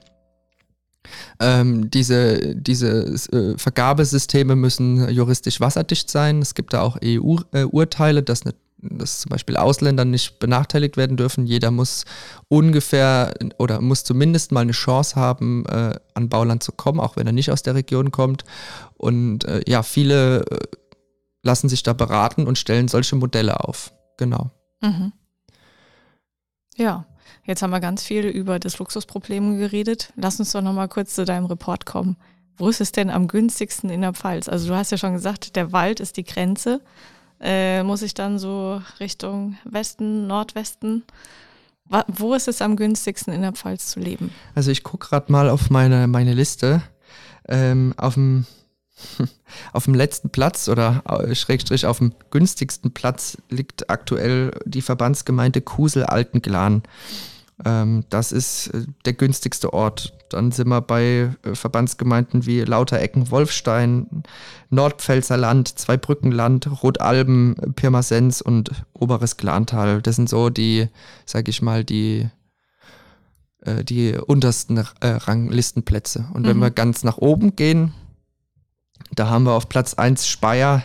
ähm, 1.39 1.89
diese 1.89 2.55
diese 2.55 3.15
äh, 3.31 3.57
Vergabesysteme 3.57 4.55
müssen 4.55 5.09
juristisch 5.09 5.59
wasserdicht 5.59 6.09
sein. 6.09 6.41
Es 6.41 6.55
gibt 6.55 6.73
da 6.73 6.81
auch 6.81 6.97
EU-Urteile, 7.03 8.23
dass, 8.23 8.45
ne, 8.45 8.53
dass 8.77 9.21
zum 9.21 9.29
Beispiel 9.29 9.57
Ausländer 9.57 10.05
nicht 10.05 10.39
benachteiligt 10.39 10.97
werden 10.97 11.17
dürfen. 11.17 11.45
Jeder 11.45 11.71
muss 11.71 12.05
ungefähr 12.47 13.33
oder 13.57 13.81
muss 13.81 14.03
zumindest 14.03 14.51
mal 14.51 14.61
eine 14.61 14.71
Chance 14.71 15.15
haben, 15.15 15.65
äh, 15.65 15.95
an 16.13 16.29
Bauland 16.29 16.63
zu 16.63 16.71
kommen, 16.71 16.99
auch 16.99 17.15
wenn 17.15 17.27
er 17.27 17.33
nicht 17.33 17.51
aus 17.51 17.63
der 17.63 17.75
Region 17.75 18.11
kommt. 18.11 18.43
Und 18.97 19.45
äh, 19.45 19.61
ja, 19.67 19.83
viele 19.83 20.45
äh, 20.45 20.59
lassen 21.43 21.69
sich 21.69 21.83
da 21.83 21.93
beraten 21.93 22.47
und 22.47 22.57
stellen 22.57 22.87
solche 22.87 23.15
Modelle 23.15 23.59
auf. 23.61 23.91
Genau. 24.17 24.51
Mhm. 24.81 25.13
Ja, 26.77 27.05
Jetzt 27.51 27.61
haben 27.61 27.71
wir 27.71 27.81
ganz 27.81 28.01
viel 28.01 28.27
über 28.27 28.59
das 28.59 28.79
Luxusproblem 28.79 29.57
geredet. 29.57 30.13
Lass 30.15 30.39
uns 30.39 30.53
doch 30.53 30.61
nochmal 30.61 30.87
kurz 30.87 31.15
zu 31.15 31.25
deinem 31.25 31.47
Report 31.47 31.85
kommen. 31.85 32.15
Wo 32.55 32.69
ist 32.69 32.79
es 32.79 32.93
denn 32.93 33.09
am 33.09 33.27
günstigsten 33.27 33.89
in 33.89 33.99
der 33.99 34.13
Pfalz? 34.13 34.47
Also 34.47 34.69
du 34.69 34.73
hast 34.73 34.89
ja 34.93 34.97
schon 34.97 35.11
gesagt, 35.11 35.57
der 35.57 35.73
Wald 35.73 35.99
ist 35.99 36.15
die 36.15 36.23
Grenze. 36.23 36.79
Äh, 37.41 37.83
muss 37.83 38.03
ich 38.03 38.13
dann 38.13 38.39
so 38.39 38.81
Richtung 39.01 39.57
Westen, 39.65 40.27
Nordwesten? 40.27 41.03
Wo 42.07 42.35
ist 42.35 42.47
es 42.47 42.61
am 42.61 42.77
günstigsten 42.77 43.33
in 43.33 43.41
der 43.41 43.51
Pfalz 43.51 43.87
zu 43.87 43.99
leben? 43.99 44.31
Also 44.55 44.71
ich 44.71 44.83
gucke 44.83 45.09
gerade 45.09 45.29
mal 45.29 45.49
auf 45.49 45.69
meine, 45.69 46.07
meine 46.07 46.33
Liste. 46.33 46.81
Ähm, 47.49 47.93
auf 47.97 48.13
dem 48.13 48.45
auf 49.73 49.83
dem 49.83 49.93
letzten 49.93 50.29
Platz 50.29 50.69
oder 50.69 51.03
äh, 51.05 51.35
Schrägstrich 51.35 51.85
auf 51.85 51.97
dem 51.97 52.13
günstigsten 52.29 52.93
Platz 52.93 53.37
liegt 53.49 53.89
aktuell 53.89 54.51
die 54.63 54.81
Verbandsgemeinde 54.81 55.59
Kusel-Altenglan. 55.59 56.83
Ähm, 57.65 58.03
das 58.09 58.31
ist 58.31 58.67
äh, 58.67 58.85
der 59.05 59.13
günstigste 59.13 59.73
Ort. 59.73 60.13
Dann 60.29 60.51
sind 60.51 60.69
wir 60.69 60.81
bei 60.81 61.35
äh, 61.43 61.55
Verbandsgemeinden 61.55 62.45
wie 62.45 62.61
Lauterecken, 62.61 63.29
Wolfstein, 63.31 64.23
Nordpfälzer 64.69 65.37
Land, 65.37 65.79
Zweibrückenland, 65.79 66.83
Rotalben, 66.83 67.55
Pirmasens 67.75 68.41
und 68.41 68.71
Oberes 68.93 69.37
Glantal. 69.37 70.01
Das 70.01 70.15
sind 70.15 70.29
so 70.29 70.49
die, 70.49 70.87
sag 71.25 71.47
ich 71.47 71.61
mal, 71.61 71.83
die 71.83 72.29
die 73.83 74.15
untersten 74.15 74.83
Ranglistenplätze. 75.03 76.25
Und 76.33 76.47
wenn 76.47 76.57
mhm. 76.57 76.61
wir 76.61 76.71
ganz 76.71 77.03
nach 77.03 77.19
oben 77.19 77.55
gehen, 77.55 77.93
da 79.13 79.29
haben 79.29 79.43
wir 79.43 79.51
auf 79.51 79.69
Platz 79.69 79.93
1 79.93 80.25
Speyer, 80.27 80.81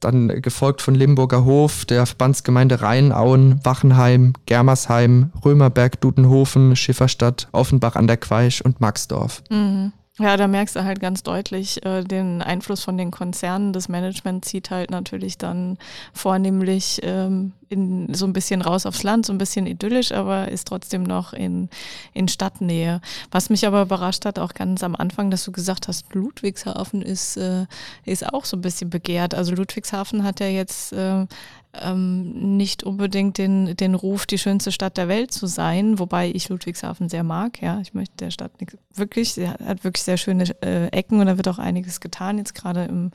dann 0.00 0.42
gefolgt 0.42 0.82
von 0.82 0.94
Limburger 0.94 1.44
Hof, 1.44 1.84
der 1.84 2.06
Verbandsgemeinde 2.06 2.82
Rheinauen, 2.82 3.60
Wachenheim, 3.64 4.32
Germersheim, 4.46 5.32
Römerberg, 5.44 6.00
Dudenhofen, 6.00 6.76
Schifferstadt, 6.76 7.48
Offenbach 7.52 7.96
an 7.96 8.06
der 8.06 8.16
Queisch 8.16 8.60
und 8.60 8.80
Maxdorf. 8.80 9.42
Mhm. 9.50 9.92
Ja, 10.18 10.36
da 10.36 10.48
merkst 10.48 10.76
du 10.76 10.84
halt 10.84 11.00
ganz 11.00 11.22
deutlich 11.22 11.84
äh, 11.86 12.04
den 12.04 12.42
Einfluss 12.42 12.84
von 12.84 12.98
den 12.98 13.10
Konzernen. 13.10 13.72
Das 13.72 13.88
Management 13.88 14.44
zieht 14.44 14.70
halt 14.70 14.90
natürlich 14.90 15.38
dann 15.38 15.78
vornehmlich 16.12 17.00
ähm, 17.02 17.52
in, 17.70 18.12
so 18.12 18.26
ein 18.26 18.32
bisschen 18.32 18.62
raus 18.62 18.84
aufs 18.84 19.04
Land, 19.04 19.24
so 19.24 19.32
ein 19.32 19.38
bisschen 19.38 19.66
idyllisch, 19.66 20.12
aber 20.12 20.48
ist 20.48 20.66
trotzdem 20.66 21.04
noch 21.04 21.32
in, 21.32 21.70
in 22.12 22.26
Stadtnähe. 22.28 23.00
Was 23.30 23.48
mich 23.48 23.66
aber 23.66 23.82
überrascht 23.82 24.24
hat, 24.24 24.38
auch 24.38 24.52
ganz 24.54 24.82
am 24.82 24.96
Anfang, 24.96 25.30
dass 25.30 25.44
du 25.44 25.52
gesagt 25.52 25.86
hast, 25.86 26.12
Ludwigshafen 26.12 27.00
ist, 27.00 27.36
äh, 27.36 27.66
ist 28.04 28.26
auch 28.34 28.44
so 28.44 28.56
ein 28.56 28.60
bisschen 28.60 28.90
begehrt. 28.90 29.34
Also 29.34 29.54
Ludwigshafen 29.54 30.24
hat 30.24 30.40
ja 30.40 30.48
jetzt 30.48 30.92
äh, 30.92 31.26
ähm, 31.72 32.56
nicht 32.56 32.82
unbedingt 32.82 33.38
den, 33.38 33.76
den 33.76 33.94
Ruf, 33.94 34.26
die 34.26 34.38
schönste 34.38 34.72
Stadt 34.72 34.96
der 34.96 35.06
Welt 35.06 35.30
zu 35.30 35.46
sein, 35.46 36.00
wobei 36.00 36.28
ich 36.28 36.48
Ludwigshafen 36.48 37.08
sehr 37.08 37.22
mag. 37.22 37.62
Ja, 37.62 37.80
ich 37.80 37.94
möchte 37.94 38.16
der 38.16 38.32
Stadt 38.32 38.60
nicht, 38.60 38.76
wirklich, 38.94 39.34
sie 39.34 39.48
hat 39.48 39.84
wirklich 39.84 40.02
sehr 40.02 40.16
schöne 40.16 40.44
äh, 40.62 40.88
Ecken 40.88 41.20
und 41.20 41.26
da 41.26 41.36
wird 41.36 41.46
auch 41.46 41.60
einiges 41.60 42.00
getan, 42.00 42.38
jetzt 42.38 42.56
gerade 42.56 42.84
im, 42.86 43.12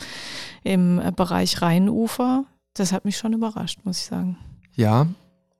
im 0.63 1.01
Bereich 1.15 1.61
Rheinufer. 1.61 2.45
Das 2.75 2.91
hat 2.91 3.05
mich 3.05 3.17
schon 3.17 3.33
überrascht, 3.33 3.79
muss 3.83 3.99
ich 3.99 4.05
sagen. 4.05 4.37
Ja, 4.75 5.07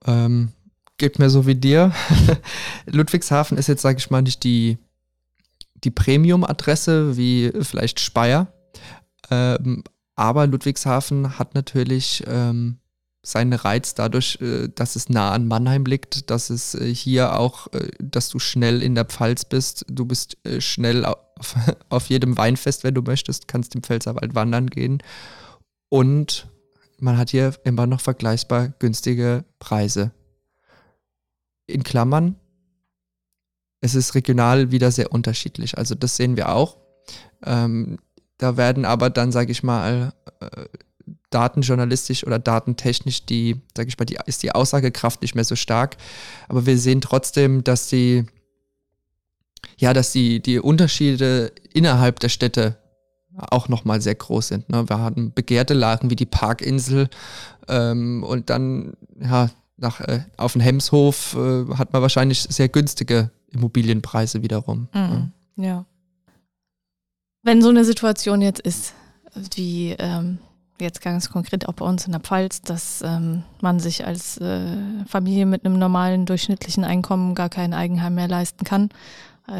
ähm, 0.06 0.52
geht 0.98 1.18
mir 1.18 1.30
so 1.30 1.46
wie 1.46 1.54
dir. 1.54 1.92
Ludwigshafen 2.86 3.58
ist 3.58 3.66
jetzt, 3.66 3.82
sage 3.82 3.98
ich 3.98 4.10
mal, 4.10 4.22
nicht 4.22 4.44
die, 4.44 4.78
die 5.82 5.90
Premium-Adresse 5.90 7.16
wie 7.16 7.52
vielleicht 7.62 8.00
Speyer. 8.00 8.52
Ähm, 9.30 9.82
aber 10.14 10.46
Ludwigshafen 10.46 11.38
hat 11.38 11.54
natürlich 11.54 12.22
ähm, 12.26 12.78
seinen 13.26 13.54
Reiz 13.54 13.94
dadurch, 13.94 14.38
äh, 14.40 14.68
dass 14.68 14.94
es 14.94 15.08
nah 15.08 15.32
an 15.32 15.48
Mannheim 15.48 15.84
liegt, 15.84 16.30
dass 16.30 16.48
es 16.48 16.74
äh, 16.74 16.94
hier 16.94 17.38
auch, 17.38 17.66
äh, 17.72 17.90
dass 17.98 18.28
du 18.28 18.38
schnell 18.38 18.82
in 18.82 18.94
der 18.94 19.04
Pfalz 19.04 19.44
bist. 19.44 19.84
Du 19.88 20.04
bist 20.04 20.36
schnell 20.58 21.04
auf, 21.04 21.16
auf 21.88 22.06
jedem 22.06 22.38
Weinfest, 22.38 22.84
wenn 22.84 22.94
du 22.94 23.02
möchtest, 23.02 23.48
kannst 23.48 23.74
im 23.74 23.82
Pfälzerwald 23.82 24.34
wandern 24.34 24.68
gehen. 24.68 25.02
Und 25.88 26.48
man 26.98 27.18
hat 27.18 27.30
hier 27.30 27.54
immer 27.64 27.86
noch 27.86 28.00
vergleichbar 28.00 28.68
günstige 28.78 29.44
Preise. 29.58 30.12
In 31.66 31.82
Klammern, 31.82 32.36
es 33.80 33.94
ist 33.94 34.14
regional 34.14 34.70
wieder 34.70 34.90
sehr 34.90 35.12
unterschiedlich. 35.12 35.78
Also 35.78 35.94
das 35.94 36.16
sehen 36.16 36.36
wir 36.36 36.50
auch. 36.50 36.76
Ähm, 37.44 37.98
da 38.38 38.56
werden 38.56 38.84
aber 38.84 39.10
dann, 39.10 39.32
sage 39.32 39.52
ich 39.52 39.62
mal, 39.62 40.12
äh, 40.40 40.66
datenjournalistisch 41.30 42.26
oder 42.26 42.38
datentechnisch 42.38 43.26
die, 43.26 43.60
sage 43.76 43.88
ich 43.88 43.98
mal, 43.98 44.04
die, 44.04 44.18
ist 44.26 44.42
die 44.42 44.52
Aussagekraft 44.52 45.22
nicht 45.22 45.34
mehr 45.34 45.44
so 45.44 45.56
stark. 45.56 45.96
Aber 46.48 46.66
wir 46.66 46.78
sehen 46.78 47.00
trotzdem, 47.00 47.64
dass 47.64 47.88
die, 47.88 48.26
ja, 49.76 49.92
dass 49.92 50.12
die, 50.12 50.40
die 50.40 50.60
Unterschiede 50.60 51.52
innerhalb 51.72 52.20
der 52.20 52.28
Städte 52.28 52.78
auch 53.36 53.68
nochmal 53.68 54.00
sehr 54.00 54.14
groß 54.14 54.48
sind. 54.48 54.68
Ne? 54.68 54.88
Wir 54.88 55.00
hatten 55.00 55.32
begehrte 55.32 55.74
Lagen 55.74 56.10
wie 56.10 56.16
die 56.16 56.26
Parkinsel 56.26 57.08
ähm, 57.68 58.22
und 58.24 58.50
dann, 58.50 58.94
ja, 59.20 59.50
nach, 59.76 60.00
äh, 60.00 60.20
auf 60.36 60.52
dem 60.52 60.62
Hemshof 60.62 61.34
äh, 61.34 61.74
hat 61.74 61.92
man 61.92 62.02
wahrscheinlich 62.02 62.42
sehr 62.42 62.68
günstige 62.68 63.30
Immobilienpreise 63.50 64.42
wiederum. 64.42 64.88
Mhm. 64.94 65.32
Ja. 65.56 65.64
ja. 65.64 65.84
Wenn 67.42 67.62
so 67.62 67.68
eine 67.68 67.84
Situation 67.84 68.42
jetzt 68.42 68.60
ist, 68.60 68.94
wie 69.54 69.94
ähm, 69.98 70.38
jetzt 70.80 71.00
ganz 71.00 71.30
konkret 71.30 71.68
auch 71.68 71.74
bei 71.74 71.84
uns 71.84 72.06
in 72.06 72.12
der 72.12 72.20
Pfalz, 72.20 72.62
dass 72.62 73.02
ähm, 73.02 73.42
man 73.60 73.80
sich 73.80 74.06
als 74.06 74.38
äh, 74.38 74.76
Familie 75.06 75.46
mit 75.46 75.64
einem 75.64 75.78
normalen 75.78 76.26
durchschnittlichen 76.26 76.84
Einkommen 76.84 77.34
gar 77.34 77.48
kein 77.48 77.74
Eigenheim 77.74 78.14
mehr 78.14 78.28
leisten 78.28 78.64
kann, 78.64 78.90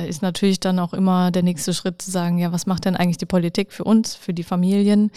ist 0.09 0.23
natürlich 0.23 0.61
dann 0.61 0.79
auch 0.79 0.93
immer 0.93 1.31
der 1.31 1.43
nächste 1.43 1.73
Schritt 1.73 2.03
zu 2.03 2.11
sagen, 2.11 2.39
ja, 2.39 2.53
was 2.53 2.67
macht 2.67 2.85
denn 2.85 2.97
eigentlich 2.97 3.19
die 3.19 3.27
Politik 3.27 3.73
für 3.73 3.85
uns, 3.85 4.15
für 4.15 4.35
die 4.35 4.43
Familien? 4.43 5.11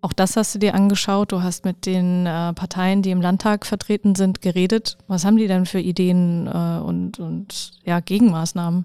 Auch 0.00 0.12
das 0.12 0.36
hast 0.36 0.54
du 0.54 0.58
dir 0.58 0.74
angeschaut. 0.74 1.32
Du 1.32 1.42
hast 1.42 1.64
mit 1.64 1.84
den 1.84 2.26
äh, 2.26 2.52
Parteien, 2.52 3.02
die 3.02 3.10
im 3.10 3.20
Landtag 3.20 3.66
vertreten 3.66 4.14
sind, 4.14 4.40
geredet. 4.40 4.98
Was 5.08 5.24
haben 5.24 5.36
die 5.36 5.48
denn 5.48 5.66
für 5.66 5.80
Ideen 5.80 6.46
äh, 6.46 6.78
und, 6.78 7.18
und 7.18 7.72
ja, 7.84 8.00
Gegenmaßnahmen? 8.00 8.84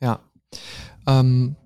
Ja, 0.00 0.20
ähm, 1.06 1.56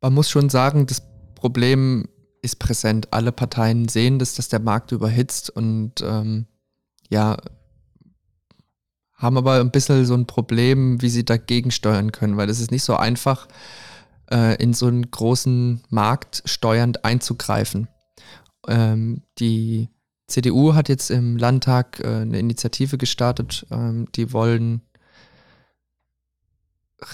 man 0.00 0.14
muss 0.14 0.28
schon 0.28 0.48
sagen, 0.48 0.86
das 0.86 1.02
Problem 1.34 2.08
ist 2.42 2.58
präsent. 2.58 3.12
Alle 3.12 3.32
Parteien 3.32 3.88
sehen 3.88 4.18
das, 4.18 4.34
dass 4.34 4.48
der 4.48 4.60
Markt 4.60 4.90
überhitzt 4.92 5.50
und 5.50 6.00
ähm, 6.02 6.46
ja, 7.08 7.36
haben 9.22 9.38
aber 9.38 9.60
ein 9.60 9.70
bisschen 9.70 10.04
so 10.04 10.14
ein 10.14 10.26
Problem, 10.26 11.00
wie 11.00 11.08
sie 11.08 11.24
dagegen 11.24 11.70
steuern 11.70 12.10
können, 12.10 12.36
weil 12.36 12.50
es 12.50 12.60
ist 12.60 12.72
nicht 12.72 12.82
so 12.82 12.96
einfach, 12.96 13.46
äh, 14.30 14.60
in 14.62 14.74
so 14.74 14.86
einen 14.86 15.10
großen 15.10 15.80
Markt 15.90 16.42
steuernd 16.44 17.04
einzugreifen. 17.04 17.88
Ähm, 18.66 19.22
die 19.38 19.88
CDU 20.26 20.74
hat 20.74 20.88
jetzt 20.88 21.10
im 21.10 21.36
Landtag 21.36 22.00
äh, 22.00 22.06
eine 22.06 22.38
Initiative 22.38 22.98
gestartet, 22.98 23.64
ähm, 23.70 24.08
die 24.14 24.32
wollen 24.32 24.82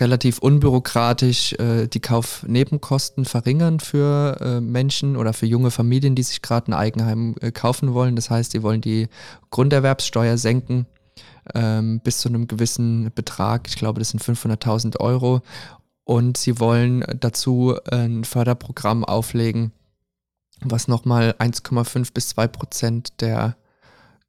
relativ 0.01 0.39
unbürokratisch 0.39 1.55
äh, 1.55 1.89
die 1.89 2.01
Kaufnebenkosten 2.01 3.25
verringern 3.25 3.81
für 3.81 4.39
äh, 4.41 4.61
Menschen 4.61 5.17
oder 5.17 5.33
für 5.33 5.47
junge 5.47 5.71
Familien, 5.71 6.15
die 6.15 6.23
sich 6.23 6.43
gerade 6.43 6.71
ein 6.71 6.75
Eigenheim 6.75 7.35
äh, 7.41 7.51
kaufen 7.51 7.95
wollen. 7.95 8.15
Das 8.15 8.29
heißt, 8.29 8.53
die 8.53 8.63
wollen 8.63 8.83
die 8.83 9.09
Grunderwerbssteuer 9.51 10.37
senken 10.37 10.87
ähm, 11.55 12.01
bis 12.01 12.19
zu 12.19 12.29
einem 12.29 12.47
gewissen 12.47 13.11
Betrag. 13.15 13.69
Ich 13.69 13.77
glaube, 13.77 13.99
das 13.99 14.11
sind 14.11 14.23
500.000 14.23 14.99
Euro. 15.01 15.43
Und 16.05 16.37
sie 16.39 16.59
wollen 16.59 17.05
dazu 17.21 17.77
ein 17.91 18.25
Förderprogramm 18.25 19.05
auflegen, 19.05 19.73
was 20.63 20.89
nochmal 20.89 21.35
1,5 21.39 22.13
bis 22.15 22.31
2 22.31 22.49
Prozent 22.49 23.21
der 23.21 23.57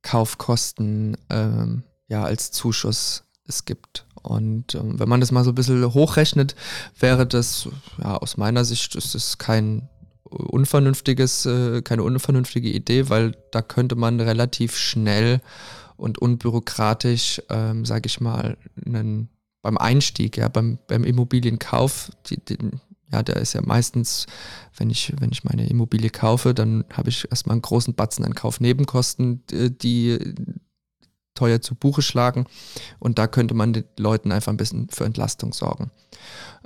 Kaufkosten 0.01 1.17
ähm, 1.29 1.83
ja, 2.07 2.23
als 2.23 2.51
Zuschuss 2.51 3.23
es 3.47 3.65
gibt. 3.65 4.05
Und 4.21 4.75
ähm, 4.75 4.99
wenn 4.99 5.09
man 5.09 5.21
das 5.21 5.31
mal 5.31 5.43
so 5.43 5.51
ein 5.51 5.55
bisschen 5.55 5.93
hochrechnet, 5.93 6.55
wäre 6.99 7.25
das, 7.25 7.69
ja, 7.97 8.17
aus 8.17 8.37
meiner 8.37 8.65
Sicht 8.65 8.95
ist 8.95 9.15
es 9.15 9.37
kein 9.37 9.87
unvernünftiges, 10.23 11.45
äh, 11.45 11.81
keine 11.81 12.03
unvernünftige 12.03 12.69
Idee, 12.69 13.09
weil 13.09 13.35
da 13.51 13.61
könnte 13.61 13.95
man 13.95 14.19
relativ 14.19 14.77
schnell 14.77 15.41
und 15.99 16.17
unbürokratisch, 16.17 17.41
ähm, 17.49 17.85
sage 17.85 18.07
ich 18.07 18.19
mal, 18.21 18.57
einen, 18.85 19.29
beim 19.61 19.77
Einstieg, 19.77 20.37
ja, 20.37 20.47
beim, 20.47 20.79
beim 20.87 21.03
Immobilienkauf, 21.03 22.11
die, 22.27 22.43
die, 22.43 22.57
ja, 23.11 23.23
der 23.23 23.37
ist 23.37 23.53
ja 23.53 23.61
meistens, 23.61 24.25
wenn 24.77 24.89
ich, 24.89 25.13
wenn 25.19 25.31
ich 25.31 25.43
meine 25.43 25.67
Immobilie 25.67 26.09
kaufe, 26.09 26.53
dann 26.53 26.85
habe 26.93 27.09
ich 27.09 27.29
erstmal 27.29 27.53
einen 27.53 27.61
großen 27.61 27.95
Batzen 27.95 28.23
an 28.23 28.35
Kaufnebenkosten, 28.35 29.43
die 29.47 30.35
teuer 31.33 31.61
zu 31.61 31.75
Buche 31.75 32.01
schlagen. 32.01 32.45
Und 32.99 33.17
da 33.17 33.27
könnte 33.27 33.53
man 33.53 33.73
den 33.73 33.85
Leuten 33.97 34.31
einfach 34.31 34.51
ein 34.51 34.57
bisschen 34.57 34.89
für 34.89 35.05
Entlastung 35.05 35.53
sorgen. 35.53 35.91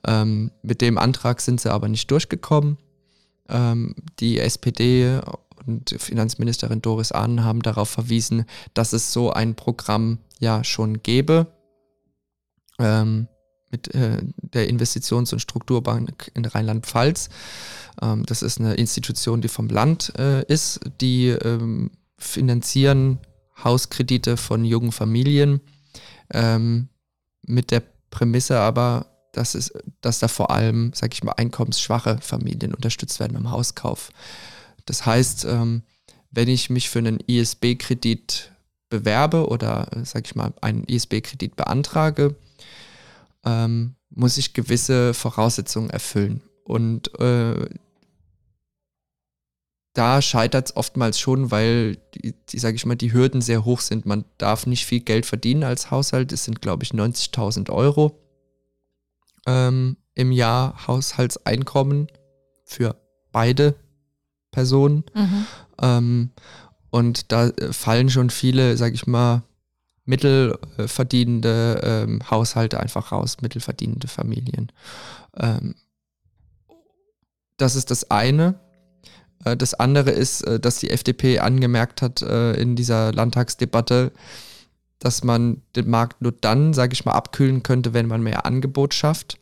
Ähm, 0.06 0.52
mit 0.64 0.82
dem 0.82 0.98
Antrag 0.98 1.42
sind 1.42 1.62
sie 1.62 1.72
aber 1.72 1.88
nicht 1.88 2.10
durchgekommen. 2.12 2.78
Ähm, 3.50 3.96
die 4.20 4.40
SPD 4.40 5.20
und 5.66 5.96
Finanzministerin 5.98 6.82
Doris 6.82 7.12
Ahn 7.12 7.44
haben 7.44 7.62
darauf 7.62 7.90
verwiesen, 7.90 8.46
dass 8.74 8.94
es 8.94 9.14
so 9.14 9.32
ein 9.32 9.56
Programm 9.56 10.20
ja 10.40 10.64
schon 10.64 11.02
gäbe. 11.04 11.48
Ähm, 12.80 13.28
mit 13.74 13.94
äh, 13.96 14.20
der 14.38 14.70
Investitions- 14.70 15.34
und 15.34 15.40
Strukturbank 15.40 16.32
in 16.36 16.46
Rheinland-Pfalz. 16.46 17.30
Ähm, 18.02 18.24
das 18.26 18.44
ist 18.44 18.60
eine 18.60 18.76
Institution, 18.76 19.42
die 19.42 19.48
vom 19.48 19.68
Land 19.68 20.14
äh, 20.18 20.46
ist. 20.46 20.80
Die 21.02 21.30
ähm, 21.30 21.90
finanzieren 22.18 23.20
Hauskredite 23.62 24.38
von 24.38 24.64
jungen 24.64 24.92
Familien 24.92 25.60
ähm, 26.32 26.88
mit 27.46 27.72
der 27.72 27.82
Prämisse 28.12 28.60
aber, 28.60 29.08
dass, 29.32 29.56
es, 29.56 29.74
dass 30.02 30.20
da 30.20 30.28
vor 30.28 30.52
allem, 30.52 30.92
sag 30.94 31.14
ich 31.14 31.24
mal, 31.24 31.34
einkommensschwache 31.34 32.20
Familien 32.22 32.76
unterstützt 32.76 33.20
werden 33.20 33.34
beim 33.34 33.50
Hauskauf. 33.50 34.12
Das 34.86 35.06
heißt, 35.06 35.46
ähm, 35.46 35.84
wenn 36.32 36.48
ich 36.48 36.70
mich 36.70 36.90
für 36.90 37.00
einen 37.00 37.20
ISB-Kredit 37.20 38.52
bewerbe 38.90 39.48
oder, 39.48 39.88
sag 40.04 40.26
ich 40.26 40.36
mal, 40.36 40.54
einen 40.62 40.84
ISB-Kredit 40.84 41.56
beantrage, 41.56 42.36
ähm, 43.46 43.96
muss 44.10 44.38
ich 44.38 44.54
gewisse 44.54 45.14
Voraussetzungen 45.14 45.90
erfüllen. 45.90 46.42
Und 46.64 47.20
äh, 47.20 47.70
da 49.94 50.22
scheitert 50.22 50.70
es 50.70 50.76
oftmals 50.76 51.20
schon, 51.20 51.52
weil 51.52 51.98
die, 52.16 52.34
die 52.50 52.60
sage 52.60 52.76
ich 52.76 52.86
mal, 52.86 52.96
die 52.96 53.14
Hürden 53.14 53.42
sehr 53.42 53.64
hoch 53.64 53.80
sind. 53.80 54.06
Man 54.06 54.26
darf 54.38 54.66
nicht 54.66 54.86
viel 54.86 55.02
Geld 55.02 55.26
verdienen 55.26 55.64
als 55.64 55.92
Haushalt. 55.92 56.32
Es 56.32 56.46
sind, 56.46 56.62
glaube 56.62 56.84
ich, 56.84 56.92
90.000 56.92 57.70
Euro 57.70 58.20
ähm, 59.46 59.98
im 60.16 60.32
Jahr 60.32 60.88
Haushaltseinkommen 60.88 62.08
für 62.66 62.96
beide 63.32 63.76
Personen. 64.54 65.04
Mhm. 65.14 65.46
Ähm, 65.82 66.30
und 66.90 67.32
da 67.34 67.48
äh, 67.48 67.74
fallen 67.74 68.10
schon 68.10 68.30
viele, 68.30 68.78
sage 68.78 68.96
ich 68.96 69.06
mal, 69.08 69.44
mittelverdienende 70.06 71.82
ähm, 71.84 72.22
Haushalte 72.30 72.80
einfach 72.80 73.12
raus, 73.12 73.38
mittelverdienende 73.42 74.08
Familien. 74.08 74.72
Ähm, 75.38 75.76
das 77.58 77.76
ist 77.76 77.92
das 77.92 78.12
eine. 78.12 78.56
Äh, 79.44 79.58
das 79.58 79.74
andere 79.74 80.12
ist, 80.12 80.42
äh, 80.42 80.60
dass 80.60 80.80
die 80.80 80.90
FDP 80.90 81.40
angemerkt 81.40 82.02
hat 82.02 82.22
äh, 82.22 82.54
in 82.54 82.76
dieser 82.76 83.12
Landtagsdebatte, 83.12 84.12
dass 85.00 85.24
man 85.24 85.62
den 85.76 85.90
Markt 85.90 86.22
nur 86.22 86.32
dann, 86.32 86.74
sage 86.74 86.94
ich 86.94 87.06
mal, 87.06 87.14
abkühlen 87.14 87.64
könnte, 87.64 87.94
wenn 87.94 88.08
man 88.08 88.24
mehr 88.24 88.46
Angebot 88.46 88.94
schafft. 88.94 89.38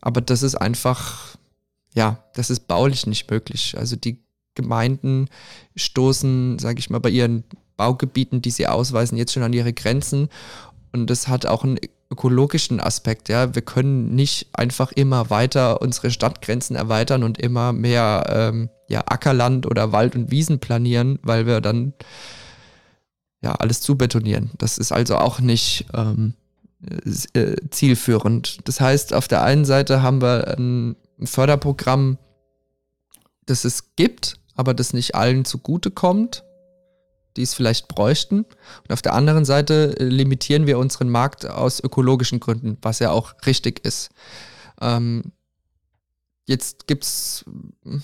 Aber 0.00 0.20
das 0.20 0.42
ist 0.42 0.54
einfach, 0.54 1.36
ja, 1.94 2.22
das 2.34 2.50
ist 2.50 2.68
baulich 2.68 3.06
nicht 3.06 3.30
möglich. 3.30 3.74
Also 3.76 3.96
die 3.96 4.23
Gemeinden 4.54 5.28
stoßen, 5.76 6.58
sage 6.58 6.78
ich 6.78 6.90
mal, 6.90 7.00
bei 7.00 7.10
ihren 7.10 7.44
Baugebieten, 7.76 8.42
die 8.42 8.50
sie 8.50 8.66
ausweisen, 8.66 9.18
jetzt 9.18 9.32
schon 9.32 9.42
an 9.42 9.52
ihre 9.52 9.72
Grenzen. 9.72 10.28
Und 10.92 11.10
das 11.10 11.28
hat 11.28 11.46
auch 11.46 11.64
einen 11.64 11.78
ökologischen 12.10 12.80
Aspekt. 12.80 13.28
Ja, 13.28 13.54
wir 13.54 13.62
können 13.62 14.14
nicht 14.14 14.48
einfach 14.52 14.92
immer 14.92 15.30
weiter 15.30 15.82
unsere 15.82 16.10
Stadtgrenzen 16.10 16.76
erweitern 16.76 17.24
und 17.24 17.38
immer 17.38 17.72
mehr 17.72 18.24
ähm, 18.28 18.70
ja, 18.88 19.00
Ackerland 19.06 19.66
oder 19.66 19.92
Wald 19.92 20.14
und 20.14 20.30
Wiesen 20.30 20.60
planieren, 20.60 21.18
weil 21.22 21.46
wir 21.46 21.60
dann 21.60 21.94
ja 23.42 23.52
alles 23.52 23.80
zubetonieren. 23.80 24.50
Das 24.58 24.78
ist 24.78 24.92
also 24.92 25.16
auch 25.16 25.40
nicht 25.40 25.86
ähm, 25.94 26.34
äh, 27.32 27.56
zielführend. 27.70 28.58
Das 28.68 28.80
heißt, 28.80 29.14
auf 29.14 29.26
der 29.28 29.42
einen 29.42 29.64
Seite 29.64 30.02
haben 30.02 30.22
wir 30.22 30.56
ein 30.56 30.96
Förderprogramm, 31.22 32.18
das 33.46 33.64
es 33.64 33.96
gibt, 33.96 34.36
aber 34.54 34.74
das 34.74 34.92
nicht 34.92 35.14
allen 35.14 35.44
zugute 35.44 35.90
kommt 35.90 36.44
die 37.36 37.42
es 37.42 37.54
vielleicht 37.54 37.88
bräuchten. 37.88 38.38
Und 38.44 38.92
auf 38.92 39.02
der 39.02 39.14
anderen 39.14 39.44
Seite 39.44 39.96
äh, 39.98 40.04
limitieren 40.04 40.66
wir 40.66 40.78
unseren 40.78 41.08
Markt 41.08 41.46
aus 41.46 41.82
ökologischen 41.82 42.40
Gründen, 42.40 42.78
was 42.82 42.98
ja 42.98 43.10
auch 43.10 43.34
richtig 43.46 43.84
ist. 43.84 44.10
Ähm, 44.80 45.32
jetzt 46.46 46.86
gibt 46.86 47.04
es 47.04 47.44
hm, 47.82 48.02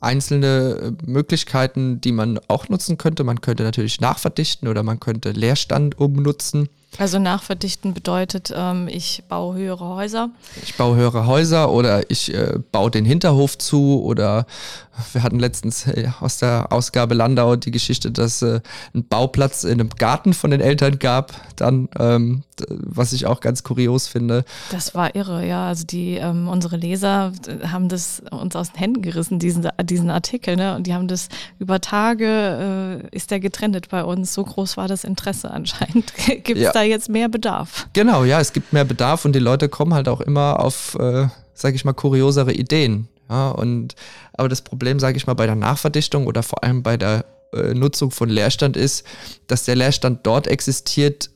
einzelne 0.00 0.96
äh, 1.00 1.06
Möglichkeiten, 1.06 2.00
die 2.00 2.12
man 2.12 2.38
auch 2.48 2.68
nutzen 2.68 2.98
könnte. 2.98 3.24
Man 3.24 3.40
könnte 3.40 3.62
natürlich 3.62 4.00
nachverdichten 4.00 4.68
oder 4.68 4.82
man 4.82 5.00
könnte 5.00 5.30
Leerstand 5.30 5.98
umnutzen. 5.98 6.68
Also 6.98 7.18
nachverdichten 7.18 7.94
bedeutet, 7.94 8.52
ähm, 8.54 8.86
ich 8.86 9.24
baue 9.28 9.56
höhere 9.56 9.88
Häuser. 9.88 10.30
Ich 10.62 10.76
baue 10.76 10.96
höhere 10.96 11.26
Häuser 11.26 11.70
oder 11.70 12.10
ich 12.10 12.34
äh, 12.34 12.58
baue 12.70 12.90
den 12.90 13.06
Hinterhof 13.06 13.56
zu 13.56 14.02
oder 14.02 14.46
wir 15.12 15.22
hatten 15.22 15.38
letztens 15.38 15.86
äh, 15.86 16.08
aus 16.20 16.38
der 16.38 16.66
Ausgabe 16.70 17.14
Landau 17.14 17.56
die 17.56 17.70
Geschichte, 17.70 18.10
dass 18.10 18.42
äh, 18.42 18.60
ein 18.94 19.06
Bauplatz 19.06 19.64
in 19.64 19.80
einem 19.80 19.90
Garten 19.90 20.34
von 20.34 20.50
den 20.50 20.60
Eltern 20.60 20.98
gab, 20.98 21.32
dann, 21.56 21.88
ähm, 21.98 22.42
was 22.68 23.12
ich 23.12 23.26
auch 23.26 23.40
ganz 23.40 23.62
kurios 23.62 24.06
finde. 24.06 24.44
Das 24.70 24.94
war 24.94 25.14
irre, 25.14 25.46
ja. 25.46 25.68
Also 25.68 25.84
die, 25.84 26.16
ähm, 26.16 26.48
unsere 26.48 26.76
Leser 26.76 27.32
äh, 27.46 27.68
haben 27.68 27.88
das 27.88 28.22
uns 28.30 28.54
aus 28.54 28.72
den 28.72 28.78
Händen 28.78 29.02
gerissen, 29.02 29.38
diesen, 29.38 29.68
diesen 29.82 30.10
Artikel, 30.10 30.56
ne? 30.56 30.76
Und 30.76 30.86
die 30.86 30.94
haben 30.94 31.08
das 31.08 31.28
über 31.58 31.80
Tage, 31.80 33.02
äh, 33.10 33.16
ist 33.16 33.30
der 33.30 33.40
getrennt 33.40 33.88
bei 33.88 34.04
uns. 34.04 34.34
So 34.34 34.44
groß 34.44 34.76
war 34.76 34.88
das 34.88 35.04
Interesse 35.04 35.50
anscheinend. 35.50 36.12
Gibt 36.44 36.58
es 36.58 36.64
ja. 36.64 36.72
da 36.72 36.81
jetzt 36.82 37.08
mehr 37.08 37.28
Bedarf. 37.28 37.88
Genau, 37.92 38.24
ja, 38.24 38.40
es 38.40 38.52
gibt 38.52 38.72
mehr 38.72 38.84
Bedarf 38.84 39.24
und 39.24 39.34
die 39.34 39.40
Leute 39.40 39.68
kommen 39.68 39.94
halt 39.94 40.08
auch 40.08 40.20
immer 40.20 40.60
auf, 40.60 40.94
äh, 40.98 41.28
sage 41.54 41.76
ich 41.76 41.84
mal, 41.84 41.92
kuriosere 41.92 42.52
Ideen. 42.52 43.08
Ja, 43.28 43.50
und 43.50 43.94
aber 44.34 44.48
das 44.48 44.62
Problem, 44.62 45.00
sage 45.00 45.16
ich 45.16 45.26
mal, 45.26 45.34
bei 45.34 45.46
der 45.46 45.54
Nachverdichtung 45.54 46.26
oder 46.26 46.42
vor 46.42 46.62
allem 46.62 46.82
bei 46.82 46.96
der 46.96 47.24
äh, 47.52 47.74
Nutzung 47.74 48.10
von 48.10 48.28
Leerstand 48.28 48.76
ist, 48.76 49.04
dass 49.46 49.64
der 49.64 49.76
Leerstand 49.76 50.26
dort 50.26 50.46
existiert, 50.46 51.30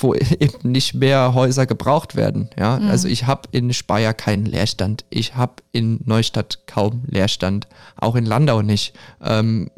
wo 0.00 0.14
eben 0.40 0.70
nicht 0.70 0.94
mehr 0.94 1.34
Häuser 1.34 1.66
gebraucht 1.66 2.16
werden. 2.16 2.50
Ja, 2.58 2.78
mhm. 2.78 2.90
also 2.90 3.08
ich 3.08 3.26
habe 3.26 3.48
in 3.52 3.72
Speyer 3.72 4.14
keinen 4.14 4.46
Leerstand, 4.46 5.04
ich 5.10 5.36
habe 5.36 5.54
in 5.72 6.00
Neustadt 6.04 6.66
kaum 6.66 7.04
Leerstand, 7.06 7.68
auch 7.96 8.16
in 8.16 8.26
Landau 8.26 8.62
nicht. 8.62 8.94
Ähm, 9.22 9.70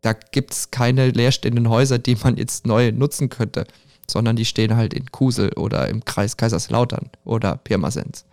da 0.00 0.12
gibt 0.12 0.52
es 0.52 0.70
keine 0.70 1.10
leerstehenden 1.10 1.70
Häuser, 1.70 1.98
die 1.98 2.16
man 2.16 2.36
jetzt 2.36 2.66
neu 2.66 2.92
nutzen 2.92 3.30
könnte 3.30 3.66
sondern 4.10 4.36
die 4.36 4.44
stehen 4.44 4.76
halt 4.76 4.94
in 4.94 5.10
Kusel 5.10 5.52
oder 5.54 5.88
im 5.88 6.04
Kreis 6.04 6.36
Kaiserslautern 6.36 7.10
oder 7.24 7.56
Pirmasens. 7.56 8.24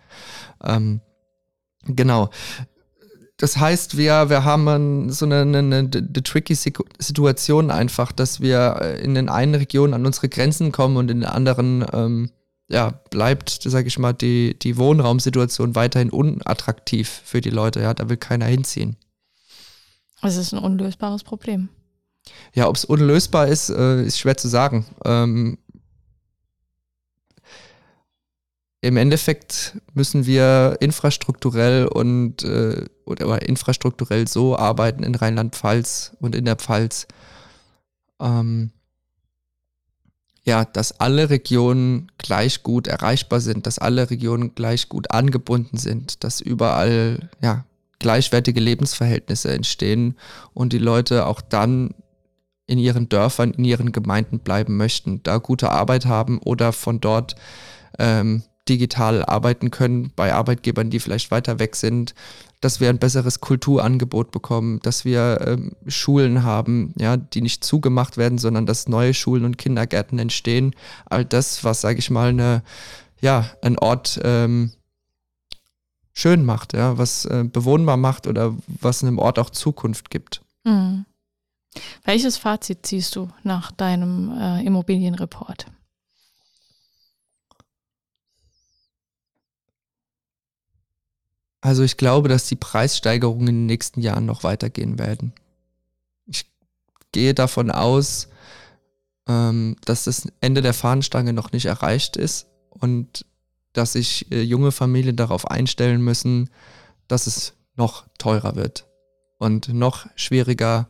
Ähm, 0.62 1.00
genau. 1.84 2.30
Das 3.38 3.56
heißt, 3.56 3.96
wir, 3.96 4.30
wir 4.30 4.44
haben 4.44 5.10
so 5.10 5.24
eine, 5.24 5.40
eine, 5.40 5.58
eine, 5.58 5.90
tricky 6.22 6.54
Situation 6.54 7.70
einfach, 7.70 8.12
dass 8.12 8.40
wir 8.40 8.78
äh, 8.80 9.02
in 9.02 9.14
den 9.14 9.28
einen 9.28 9.56
Regionen 9.56 9.94
an 9.94 10.06
unsere 10.06 10.28
Grenzen 10.28 10.70
kommen 10.70 10.96
und 10.96 11.10
in 11.10 11.20
den 11.20 11.28
anderen 11.28 11.84
ähm, 11.92 12.30
ja, 12.68 12.90
bleibt, 13.10 13.50
sage 13.50 13.88
ich 13.88 13.98
mal, 13.98 14.12
die, 14.12 14.56
die 14.58 14.76
Wohnraumsituation 14.76 15.74
weiterhin 15.74 16.10
unattraktiv 16.10 17.22
für 17.24 17.40
die 17.40 17.50
Leute. 17.50 17.80
Ja, 17.80 17.94
da 17.94 18.08
will 18.08 18.16
keiner 18.16 18.46
hinziehen. 18.46 18.96
Es 20.22 20.36
ist 20.36 20.52
ein 20.52 20.62
unlösbares 20.62 21.24
Problem. 21.24 21.68
Ja, 22.54 22.68
ob 22.68 22.76
es 22.76 22.84
unlösbar 22.84 23.48
ist, 23.48 23.70
äh, 23.70 24.04
ist 24.04 24.18
schwer 24.18 24.36
zu 24.36 24.48
sagen. 24.48 24.86
Ähm, 25.04 25.58
Im 28.84 28.96
Endeffekt 28.96 29.80
müssen 29.94 30.26
wir 30.26 30.76
infrastrukturell 30.80 31.86
und 31.86 32.42
äh, 32.42 32.84
oder 33.06 33.48
infrastrukturell 33.48 34.26
so 34.26 34.58
arbeiten 34.58 35.04
in 35.04 35.14
Rheinland-Pfalz 35.14 36.16
und 36.18 36.34
in 36.34 36.44
der 36.44 36.56
Pfalz, 36.56 37.06
ähm, 38.20 38.72
ja, 40.42 40.64
dass 40.64 40.98
alle 40.98 41.30
Regionen 41.30 42.10
gleich 42.18 42.64
gut 42.64 42.88
erreichbar 42.88 43.40
sind, 43.40 43.68
dass 43.68 43.78
alle 43.78 44.10
Regionen 44.10 44.56
gleich 44.56 44.88
gut 44.88 45.12
angebunden 45.12 45.76
sind, 45.76 46.24
dass 46.24 46.40
überall 46.40 47.30
ja 47.40 47.64
gleichwertige 48.00 48.58
Lebensverhältnisse 48.58 49.52
entstehen 49.52 50.16
und 50.54 50.72
die 50.72 50.78
Leute 50.78 51.26
auch 51.26 51.40
dann 51.40 51.94
in 52.66 52.78
ihren 52.78 53.08
Dörfern, 53.08 53.52
in 53.52 53.64
ihren 53.64 53.92
Gemeinden 53.92 54.40
bleiben 54.40 54.76
möchten, 54.76 55.22
da 55.22 55.38
gute 55.38 55.70
Arbeit 55.70 56.06
haben 56.06 56.38
oder 56.38 56.72
von 56.72 57.00
dort 57.00 57.36
ähm, 58.00 58.42
digital 58.72 59.24
arbeiten 59.24 59.70
können 59.70 60.12
bei 60.16 60.32
Arbeitgebern, 60.32 60.88
die 60.88 60.98
vielleicht 60.98 61.30
weiter 61.30 61.58
weg 61.58 61.76
sind, 61.76 62.14
dass 62.62 62.80
wir 62.80 62.88
ein 62.88 62.98
besseres 62.98 63.40
Kulturangebot 63.40 64.30
bekommen, 64.30 64.80
dass 64.82 65.04
wir 65.04 65.44
ähm, 65.46 65.72
Schulen 65.86 66.42
haben, 66.42 66.94
ja, 66.96 67.16
die 67.16 67.42
nicht 67.42 67.64
zugemacht 67.64 68.16
werden, 68.16 68.38
sondern 68.38 68.64
dass 68.64 68.88
neue 68.88 69.12
Schulen 69.12 69.44
und 69.44 69.58
Kindergärten 69.58 70.18
entstehen. 70.18 70.74
All 71.04 71.24
das, 71.24 71.64
was, 71.64 71.82
sage 71.82 71.98
ich 71.98 72.08
mal, 72.08 72.30
eine, 72.30 72.62
ja, 73.20 73.50
ein 73.62 73.78
Ort 73.78 74.20
ähm, 74.24 74.72
schön 76.14 76.44
macht, 76.44 76.72
ja, 76.72 76.96
was 76.96 77.24
äh, 77.26 77.44
bewohnbar 77.44 77.96
macht 77.96 78.26
oder 78.26 78.54
was 78.80 79.02
einem 79.02 79.18
Ort 79.18 79.38
auch 79.38 79.50
Zukunft 79.50 80.10
gibt. 80.10 80.40
Mhm. 80.64 81.04
Welches 82.04 82.36
Fazit 82.36 82.86
ziehst 82.86 83.16
du 83.16 83.28
nach 83.42 83.72
deinem 83.72 84.32
äh, 84.38 84.64
Immobilienreport? 84.64 85.66
Also 91.62 91.84
ich 91.84 91.96
glaube, 91.96 92.28
dass 92.28 92.48
die 92.48 92.56
Preissteigerungen 92.56 93.48
in 93.48 93.54
den 93.54 93.66
nächsten 93.66 94.00
Jahren 94.00 94.26
noch 94.26 94.42
weitergehen 94.42 94.98
werden. 94.98 95.32
Ich 96.26 96.50
gehe 97.12 97.34
davon 97.34 97.70
aus, 97.70 98.28
ähm, 99.28 99.76
dass 99.84 100.04
das 100.04 100.26
Ende 100.40 100.60
der 100.60 100.74
Fahnenstange 100.74 101.32
noch 101.32 101.52
nicht 101.52 101.66
erreicht 101.66 102.16
ist 102.16 102.48
und 102.68 103.24
dass 103.72 103.92
sich 103.92 104.30
äh, 104.32 104.42
junge 104.42 104.72
Familien 104.72 105.14
darauf 105.14 105.48
einstellen 105.48 106.02
müssen, 106.02 106.50
dass 107.06 107.28
es 107.28 107.54
noch 107.76 108.06
teurer 108.18 108.56
wird 108.56 108.88
und 109.38 109.68
noch 109.68 110.06
schwieriger 110.16 110.88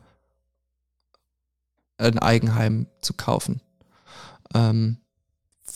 ein 1.97 2.17
Eigenheim 2.17 2.87
zu 3.01 3.13
kaufen. 3.13 3.61
Ähm, 4.55 4.97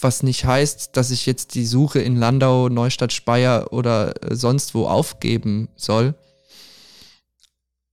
was 0.02 0.24
nicht 0.24 0.46
heißt, 0.46 0.96
dass 0.96 1.12
ich 1.12 1.26
jetzt 1.26 1.56
die 1.56 1.66
Suche 1.66 2.00
in 2.00 2.16
Landau, 2.16 2.70
Neustadt, 2.70 3.14
Speyer 3.14 3.72
oder 3.74 4.14
äh, 4.24 4.36
sonst 4.36 4.76
wo 4.76 4.88
aufgeben 4.88 5.70
soll. 5.76 6.16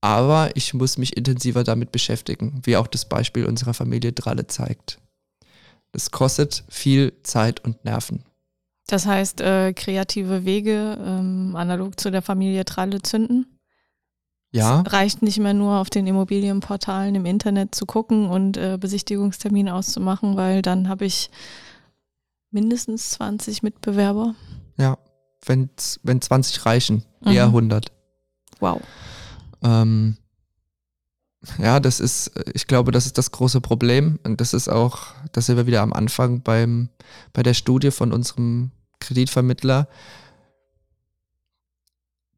Aber 0.01 0.55
ich 0.55 0.73
muss 0.73 0.97
mich 0.97 1.17
intensiver 1.17 1.63
damit 1.63 1.91
beschäftigen, 1.91 2.61
wie 2.63 2.77
auch 2.77 2.87
das 2.87 3.05
Beispiel 3.05 3.45
unserer 3.45 3.73
Familie 3.73 4.11
Dralle 4.11 4.45
zeigt. 4.45 4.99
Es 5.93 6.11
kostet 6.11 6.63
viel 6.69 7.13
Zeit 7.23 7.63
und 7.63 7.83
Nerven. 7.85 8.23
Das 8.87 9.07
heißt, 9.07 9.41
äh, 9.41 9.73
kreative 9.73 10.45
Wege 10.45 10.97
ähm, 11.03 11.55
analog 11.55 11.99
zu 11.99 12.11
der 12.11 12.21
Familie 12.21 12.65
Tralle 12.65 13.01
zünden? 13.01 13.57
Ja. 14.51 14.83
Es 14.85 14.93
reicht 14.93 15.21
nicht 15.21 15.39
mehr 15.39 15.53
nur 15.53 15.79
auf 15.79 15.89
den 15.89 16.05
Immobilienportalen 16.05 17.15
im 17.15 17.25
Internet 17.25 17.73
zu 17.73 17.85
gucken 17.85 18.29
und 18.29 18.57
äh, 18.57 18.77
Besichtigungstermine 18.79 19.73
auszumachen, 19.73 20.37
weil 20.37 20.61
dann 20.61 20.87
habe 20.87 21.05
ich 21.05 21.29
mindestens 22.55 23.11
20 23.11 23.63
Mitbewerber. 23.63 24.33
Ja, 24.77 24.97
wenn, 25.45 25.69
wenn 26.03 26.21
20 26.21 26.65
reichen, 26.65 27.03
eher 27.23 27.47
mhm. 27.47 27.55
100. 27.55 27.91
Wow. 28.61 28.81
Ähm, 29.61 30.15
ja, 31.59 31.81
das 31.81 31.99
ist, 31.99 32.31
ich 32.53 32.65
glaube, 32.65 32.91
das 32.91 33.05
ist 33.05 33.17
das 33.17 33.31
große 33.31 33.59
Problem. 33.59 34.19
Und 34.23 34.39
das 34.39 34.53
ist 34.53 34.69
auch, 34.69 35.07
das 35.33 35.45
sind 35.45 35.57
wir 35.57 35.67
wieder 35.67 35.81
am 35.81 35.91
Anfang 35.91 36.41
beim, 36.41 36.89
bei 37.33 37.43
der 37.43 37.53
Studie 37.53 37.91
von 37.91 38.13
unserem 38.13 38.71
Kreditvermittler. 38.99 39.89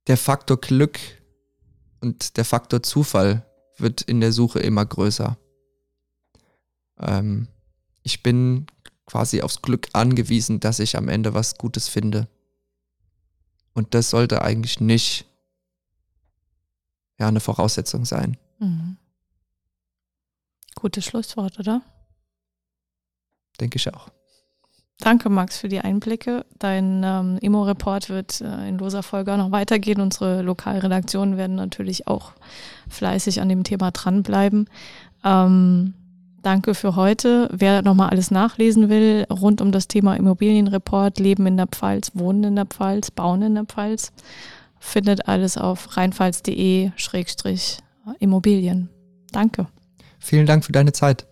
Der 0.08 0.18
Faktor 0.18 0.60
Glück 0.60 1.00
und 2.02 2.38
der 2.38 2.46
Faktor 2.46 2.82
Zufall 2.82 3.46
wird 3.78 4.02
in 4.02 4.20
der 4.20 4.34
Suche 4.34 4.60
immer 4.60 4.84
größer. 4.84 5.38
Ähm, 7.00 7.48
ich 8.02 8.24
bin 8.24 8.68
quasi 9.08 9.42
aufs 9.42 9.64
Glück 9.64 9.88
angewiesen, 9.94 10.60
dass 10.60 10.80
ich 10.80 10.96
am 10.96 11.08
Ende 11.08 11.34
was 11.34 11.58
Gutes 11.58 11.88
finde. 11.88 12.28
Und 13.74 13.94
das 13.94 14.12
sollte 14.12 14.42
eigentlich 14.44 14.80
nicht 14.80 15.26
ja, 17.18 17.28
eine 17.28 17.40
Voraussetzung 17.40 18.06
sein. 18.06 18.38
Mhm. 18.60 18.98
Gutes 20.76 21.06
Schlusswort, 21.06 21.58
oder? 21.58 21.82
Denke 23.60 23.78
ich 23.78 23.92
auch. 23.92 24.10
Danke, 25.00 25.30
Max, 25.30 25.58
für 25.60 25.70
die 25.70 25.80
Einblicke. 25.80 26.46
Dein 26.58 27.04
ähm, 27.04 27.38
Immo-Report 27.40 28.10
wird 28.10 28.42
äh, 28.42 28.68
in 28.68 28.80
loser 28.80 29.04
Folge 29.04 29.34
auch 29.34 29.38
noch 29.38 29.52
weitergehen. 29.52 30.02
Unsere 30.02 30.42
Lokalredaktionen 30.42 31.38
werden 31.38 31.56
natürlich 31.56 32.08
auch 32.08 32.34
fleißig 32.90 33.42
an 33.42 33.50
dem 33.50 33.64
Thema 33.64 33.92
dranbleiben. 33.92 34.68
Ähm, 35.24 35.94
danke 36.48 36.74
für 36.76 36.96
heute. 36.96 37.50
Wer 37.52 37.82
nochmal 37.82 38.10
alles 38.10 38.32
nachlesen 38.32 38.88
will 38.88 39.26
rund 39.30 39.60
um 39.60 39.74
das 39.74 39.90
Thema 39.90 40.16
Immobilienreport, 40.16 41.20
Leben 41.20 41.46
in 41.46 41.58
der 41.58 41.68
Pfalz, 41.68 42.12
Wohnen 42.14 42.46
in 42.46 42.56
der 42.56 42.66
Pfalz, 42.66 43.12
Bauen 43.12 43.42
in 43.42 43.56
der 43.56 43.66
Pfalz, 43.66 44.14
findet 44.80 45.28
alles 45.28 45.58
auf 45.58 45.98
rheinpfalz.de-immobilien. 45.98 48.88
Danke. 49.34 49.68
Vielen 50.20 50.46
Dank 50.46 50.64
für 50.64 50.72
deine 50.72 50.94
Zeit. 50.94 51.28